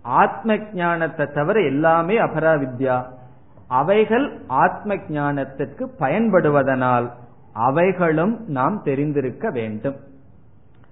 [0.07, 3.03] ஆத்ம ஞானத்தை தவிர எல்லாமே அபரா வித்யா
[3.67, 7.11] அவைகள் ஆத்ம ஞானத்திற்கு பயன்படுவதனால்
[7.53, 9.95] அவைகளும் நாம் தெரிந்திருக்க வேண்டும்.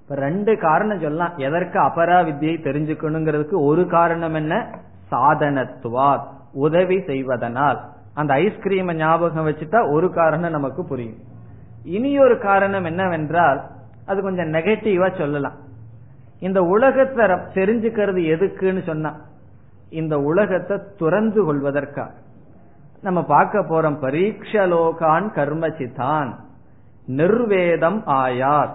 [0.02, 1.38] இப்ப ரெண்டு காரணம் சொல்லலாம்.
[1.38, 4.70] எதற்கு அபரா வித்தியை தெரிஞ்சுக்கணுங்கிறதுக்கு ஒரு காரணம் என்ன?
[5.12, 7.82] சாதனத்துவாத் உதவி செய்வதனால்.
[8.14, 11.18] அந்த ஐஸ்கிரீமை ஞாபகம் வச்சுட்டா ஒரு காரணம் நமக்கு புரியும்.
[11.84, 13.62] இனி ஒரு காரணம் என்னவென்றால்
[14.06, 15.65] அது கொஞ்சம் நெகட்டிவா சொல்லலாம்.
[16.48, 17.26] இந்த உலகத்தை
[17.58, 19.12] தெரிஞ்சுக்கிறது எதுக்குன்னு சொன்னா
[20.00, 22.14] இந்த உலகத்தை துறந்து கொள்வதற்காக
[23.06, 26.30] நம்ம பார்க்க போறோம் பரீட்சலோகான் கர்மசிதான்
[27.20, 28.72] நிர்வேதம் ஆயார்.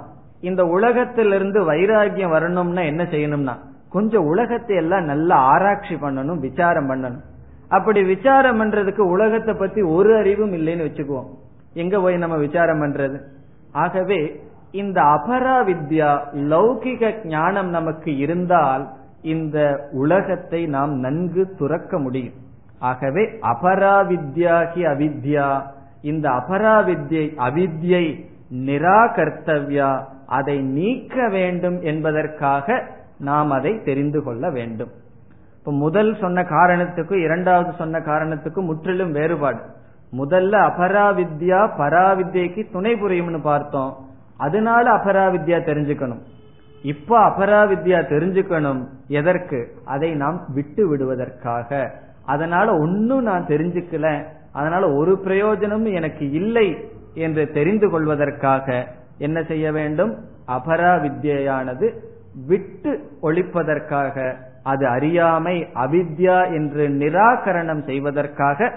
[0.49, 3.55] இந்த உலகத்திலிருந்து வைராகியம் வரணும்னா என்ன செய்யணும்னா
[3.95, 7.25] கொஞ்சம் உலகத்தை எல்லாம் நல்லா ஆராய்ச்சி பண்ணணும் விசாரம் பண்ணணும்.
[7.77, 11.29] அப்படி விசாரம் பண்றதுக்கு உலகத்தை பத்தி ஒரு அறிவும் இல்லைன்னு வச்சுக்குவோம்.
[11.83, 13.19] எங்க போய் நம்ம விசாரம் பண்றது?
[13.83, 14.21] ஆகவே
[14.71, 18.89] இந்த அபரா வித்யா லௌகிக ஞானம் நமக்கு இருந்தால்
[19.23, 22.35] இந்த உலகத்தை நாம் நன்கு துறக்க முடியும்.
[22.79, 25.63] ஆகவே அபரா வித்யாகி அவித்யா
[26.03, 32.83] இந்த அபரா வித்யை அவித்யை நிராகர்த்தவ்யா அதை நீக்க வேண்டும் என்பதற்காக
[33.19, 34.91] நாம் அதை தெரிந்து கொள்ள வேண்டும்.
[35.59, 39.59] இப்ப முதல் சொன்ன காரணத்துக்கும் இரண்டாவது சொன்ன காரணத்துக்கும் முற்றிலும் வேறுபாடு.
[40.17, 44.09] முதல்ல அபராவித்யா பராவித்யக்கு துணை புரியும்னு பார்த்தோம்.
[44.41, 46.23] அதனால அபராவித்யா தெரிஞ்சுக்கணும்.
[46.83, 49.59] இப்ப அபராவித்யா தெரிஞ்சுக்கணும் எதற்கு?
[49.85, 51.91] அதை நாம் விட்டு விடுவதற்காக.
[52.25, 54.25] அதனால ஒன்னும் நான் தெரிஞ்சுக்கல.
[54.53, 58.87] அதனால ஒரு பிரயோஜனமும் எனக்கு இல்லை என்று தெரிந்து கொள்வதற்காக
[59.19, 60.13] என்ன செய்ய வேண்டும்?
[60.49, 61.93] அபராவித்யானது
[62.47, 62.91] விட்டு
[63.23, 68.73] ஒழிப்பதற்காக அது அறியாமை அவித்யா என்று நிராகரணம் செய்வதற்காக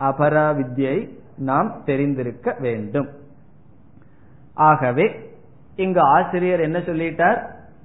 [0.00, 1.08] அபராவித்யை
[1.38, 3.08] நாம் தெரிந்திருக்க வேண்டும்.
[4.58, 5.30] ஆகவே
[5.76, 7.38] இங்கு ஆசிரியர் என்ன சொல்லிட்டார்?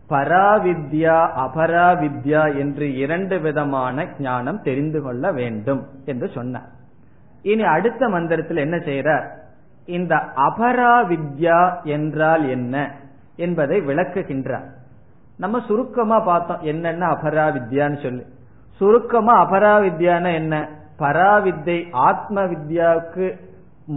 [0.09, 6.69] பராவித்யா அபராவித்யா என்று இரண்டு விதமான ஞானம் தெரிந்து கொள்ள வேண்டும் என்று சொன்னார்.
[7.41, 9.26] இனி அடுத்த மந்திரத்தில் என்ன செய்யறார்
[9.86, 12.91] இந்த அபராவித்யா என்றால் என்ன
[13.36, 14.67] என்பதை விளக்குகின்றார்.
[15.38, 18.26] நம்ம சுருக்கமா பார்த்தோம் என்னென்ன அபராவித்யான்னு சொல்லி.
[18.78, 20.69] சுருக்கமா அபராவித்யான என்ன?
[20.97, 23.39] பராவித்தை ஆத்ம வித்யாவுக்கு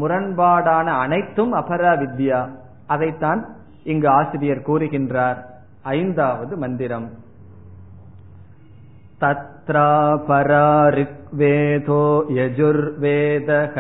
[0.01, 2.49] முரண்பாடான அனைத்தும் அபராவித்யா.
[2.88, 3.46] அதைத்தான்
[3.84, 5.40] இங்கு ஆசிரியர் கூறுகின்றார்
[5.94, 7.10] ஐந்தாவது மந்திரம்
[9.22, 9.90] தத்ரா
[10.28, 10.68] பரா
[10.98, 12.04] ரிக்வேதோ
[12.40, 13.76] யஜுர்வேதக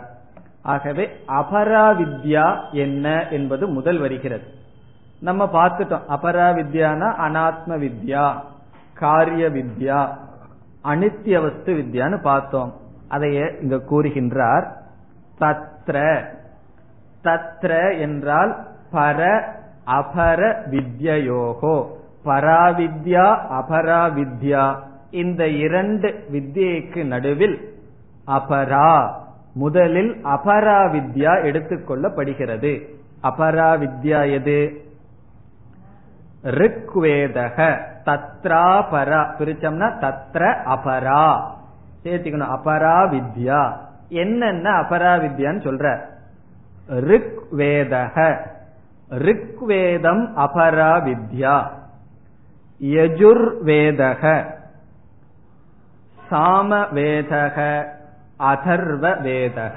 [0.63, 4.47] ஆகவே அபராவித்யா என்ன என்பது முதல் வருகிறது.
[5.21, 6.09] நம்ம பார்த்துட்டோம்.
[6.09, 8.27] அபராவித்யானா அனாத்ம வித்யா
[8.95, 10.09] காரிய வித்யா
[10.85, 12.80] அனித்திய வஸ்து வித்யான்னு பார்த்தோம்.
[13.11, 14.67] அதைய இங்க கூறுகின்றார்.
[15.41, 16.25] தத்ர.
[17.25, 19.43] தத்ர என்றால் பர
[19.87, 21.87] அபர வித்யோகோ
[22.25, 24.77] பராவித்யா அபராவித்யா.
[25.11, 27.75] இந்த இரண்டு வித்யைக்கு நடுவில்
[28.27, 29.11] அபரா
[29.55, 32.89] முதலில் அபராவித்யா எடுத்துக்கொள்ளப்படுகிறது
[33.23, 34.85] அபராவித்யா எது?
[36.45, 37.81] ரிக்வேதக.
[38.05, 39.27] தத்ரா பரா.
[39.39, 41.41] பிரிச்சம்னா தத்ர அபரா.
[42.05, 42.53] சேர்த்திக்கணும்.
[42.57, 43.63] அபரா வித்யா
[44.09, 45.87] என்னென்ன அபரா வித்யான்னு சொல்ற.
[47.11, 48.17] ரிக் வேதக
[49.27, 51.57] ரிக்வேதம் அபரா வித்யா
[52.81, 54.23] யஜுர்வேதக
[56.31, 57.57] சாமவேதக
[58.53, 59.77] அதர்வ வேதக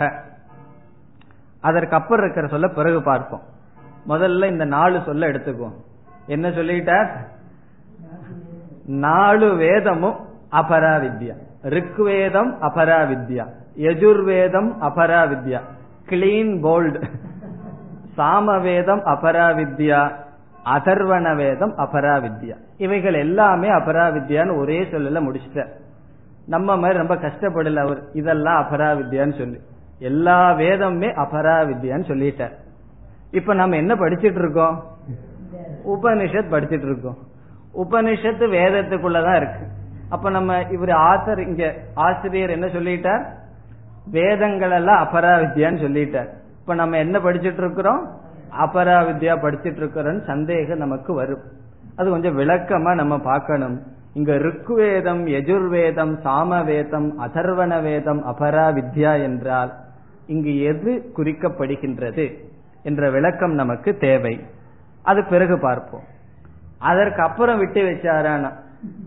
[1.62, 3.44] அதற்கப்புறம் இருக்கிற சொல்ல பிறகு பார்ப்போம்.
[4.08, 5.78] முதல்ல இந்த நாலு சொல்ல எடுத்துக்குவோம்.
[6.28, 7.10] என்ன சொல்லிட்டார்?
[8.86, 10.18] நாலு வேதமும்
[10.52, 13.46] அபரா வித்யா ரிக்வேதம் அபரா வித்யா
[13.78, 15.60] யஜுர்வேதம் அபரா வித்யா
[16.10, 17.04] கிளீன் போல்டு
[18.18, 20.22] சாமவேதம் அபரா வித்யா
[20.66, 25.82] அதர்வண வேதம் அபரா வித்யா இவைகள் எல்லாமே அபரா வித்யான்னு ஒரே சொல்லல முடிச்சிட்டார்
[26.48, 28.02] நம்ம மாதிரி ரொம்ப கஷ்டப்படல அவர்.
[28.14, 29.60] இதெல்லாம் அபரா வித்யான்னு சொல்லி.
[30.00, 32.52] எல்லா வேதமுமே அபரா வித்யான்னு சொல்லிட்டார்
[33.32, 34.84] இப்ப நம்ம என்ன படிச்சிட்டு இருக்கோம்?
[35.88, 37.18] உபனிஷத் படிச்சிட்டு இருக்கோம்.
[37.74, 39.82] உபனிஷத்து வேதத்துக்குள்ளதான் இருக்கு.
[40.14, 43.24] அப்ப நம்ம இவர் ஆத்தர் இங்க ஆசிரியர் என்ன சொல்லிட்டார்?
[44.12, 46.30] வேதங்கள் எல்லாம் அபரா வித்யான்னு சொல்லிட்டார்.
[46.60, 48.02] இப்ப நம்ம என்ன படிச்சிட்டு இருக்கிறோம்
[48.64, 51.44] அபரா வித்யா படிச்சிட்டு இருக்கிறோம் சந்தேகம் நமக்கு வரும்.
[51.96, 53.78] அது கொஞ்சம் விளக்கமா நம்ம பார்க்கணும்.
[54.14, 59.72] இங்க ருக்வேதம் யஜுர்வேதம் சாமவேதம் அதர்வண வேதம் அபரா வித்யா என்றால்
[60.28, 62.26] இங்கு எது குறிக்கப்படுகின்றது
[62.84, 64.36] என்ற விளக்கம் நமக்கு தேவை.
[65.04, 66.06] அது பிறகு பார்ப்போம்.
[66.80, 68.52] அதற்கு அப்புறம் விட்டு வச்சாரான?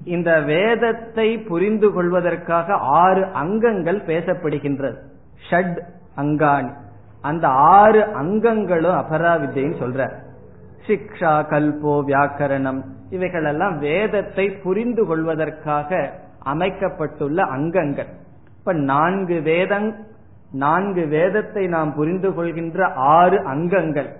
[0.04, 4.96] இந்த வேதத்தை புரிந்து கொள்வதற்காக ஆறு அங்கங்கள் பேசப்படுகின்றது.
[5.50, 5.78] ஷட்
[6.16, 6.72] அங்காணி.
[7.20, 10.10] அந்த ஆறு அங்கங்களும் அபராவித்தைன்னு சொல்ற.
[10.86, 16.10] சிக்ஷா கல்போ வியாக்கரணம் இவைகள் எல்லாம் வேதத்தை புரிந்து கொள்வதற்காக
[16.42, 18.06] அமைக்கப்பட்டுள்ள அங்கங்கள்.
[18.58, 19.94] இப்ப நான்கு வேதங்
[20.52, 24.10] நான்கு வேதத்தை நாம் புரிந்து கொள்கின்ற ஆறு அங்கங்கள்.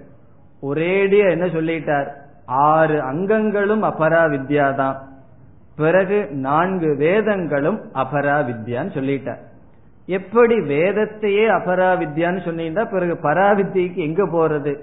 [0.62, 2.09] ஒரேடியா என்ன சொல்லிட்டார்?
[2.46, 4.96] ஆறு அங்கங்களும் அபரா வித்யா தான்
[5.77, 9.43] பிறகு நான்கு வேதங்களும் அபரா வித்யான்னு சொல்லிட்டார்
[10.07, 14.79] எப்படி வேதத்தையே அபரா வித்யான்னு சொன்னீங்கன்னா பிறகு பராவித்திக்கு எங்க போறது?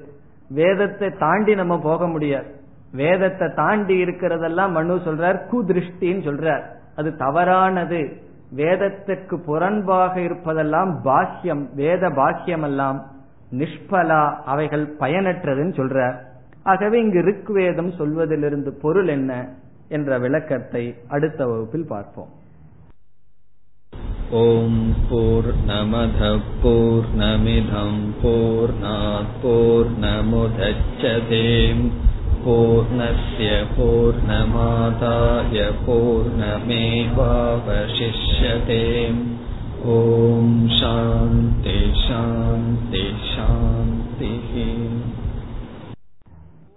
[0.49, 2.45] வேதத்தை தாண்டி நம்ம போக முடியாது.
[2.91, 6.61] வேதத்தை தாண்டி இருக்கிறதெல்லாம் மனு சொல்றார் குதிருஷ்டின்னு சொல்றார்.
[6.95, 8.21] அது தவறானது.
[8.55, 13.05] வேதத்துக்கு புறன்பாக இருப்பதெல்லாம் பாக்கியம் வேத பாக்கியம் எல்லாம்
[13.51, 16.15] நிஷ்பலா அவைகள் பயனற்றதுன்னு சொல்றார்.
[16.63, 19.49] ஆகவே இங்கு ரிக்வேதம் சொல்வதிலிருந்து பொருள் என்ன?
[19.93, 22.29] என்ற விளக்கத்தை அடுத்த வகுப்பில் பார்ப்போம்.
[24.31, 28.73] ஓம் போர் நமத போர் நமிதம் போர்
[29.41, 31.91] போர் நமுதச்சதேம்
[32.45, 33.61] பூர்ணய